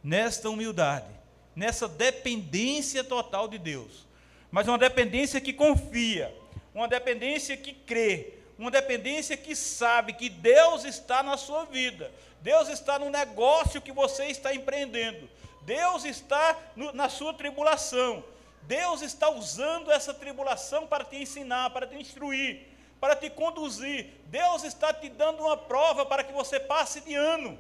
Nesta 0.03 0.49
humildade, 0.49 1.13
nessa 1.55 1.87
dependência 1.87 3.05
total 3.05 3.47
de 3.47 3.59
Deus. 3.59 4.07
Mas 4.51 4.67
uma 4.67 4.79
dependência 4.79 5.41
que 5.41 5.53
confia, 5.53 6.35
uma 6.75 6.89
dependência 6.89 7.57
que 7.57 7.73
crê, 7.73 8.35
uma 8.59 8.71
dependência 8.71 9.37
que 9.37 9.55
sabe 9.55 10.13
que 10.13 10.29
Deus 10.29 10.85
está 10.85 11.23
na 11.23 11.37
sua 11.37 11.65
vida, 11.65 12.11
Deus 12.43 12.69
está 12.69 12.99
no 12.99 13.09
negócio 13.09 13.81
que 13.81 13.93
você 13.93 14.27
está 14.27 14.55
empreendendo, 14.55 15.29
Deus 15.71 16.05
está 16.05 16.59
no, 16.75 16.91
na 16.93 17.09
sua 17.09 17.33
tribulação, 17.33 18.25
Deus 18.63 19.03
está 19.03 19.31
usando 19.31 19.93
essa 19.93 20.13
tribulação 20.13 20.85
para 20.85 21.05
te 21.05 21.15
ensinar, 21.15 21.71
para 21.71 21.87
te 21.87 21.95
instruir, 21.95 22.67
para 23.01 23.15
te 23.15 23.31
conduzir. 23.31 24.09
Deus 24.27 24.65
está 24.65 24.93
te 24.93 25.09
dando 25.09 25.45
uma 25.45 25.57
prova 25.57 26.05
para 26.05 26.25
que 26.25 26.33
você 26.33 26.59
passe 26.59 27.01
de 27.03 27.15
ano. 27.15 27.57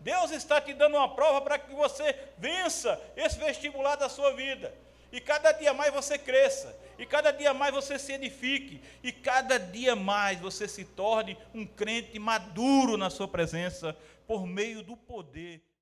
Deus 0.00 0.30
está 0.30 0.60
te 0.60 0.74
dando 0.74 0.98
uma 0.98 1.14
prova 1.14 1.40
para 1.40 1.58
que 1.58 1.74
você 1.74 2.14
vença 2.36 3.00
esse 3.16 3.38
vestibular 3.38 3.96
da 3.96 4.10
sua 4.10 4.34
vida. 4.34 4.74
E 5.10 5.18
cada 5.18 5.50
dia 5.52 5.72
mais 5.72 5.90
você 5.90 6.18
cresça, 6.18 6.78
e 6.98 7.06
cada 7.06 7.30
dia 7.30 7.54
mais 7.54 7.72
você 7.72 7.98
se 7.98 8.12
edifique, 8.12 8.82
e 9.02 9.10
cada 9.10 9.58
dia 9.58 9.96
mais 9.96 10.38
você 10.38 10.68
se 10.68 10.84
torne 10.84 11.34
um 11.54 11.64
crente 11.64 12.18
maduro 12.18 12.98
na 12.98 13.08
sua 13.08 13.26
presença 13.26 13.96
por 14.26 14.46
meio 14.46 14.82
do 14.82 14.98
poder 14.98 15.64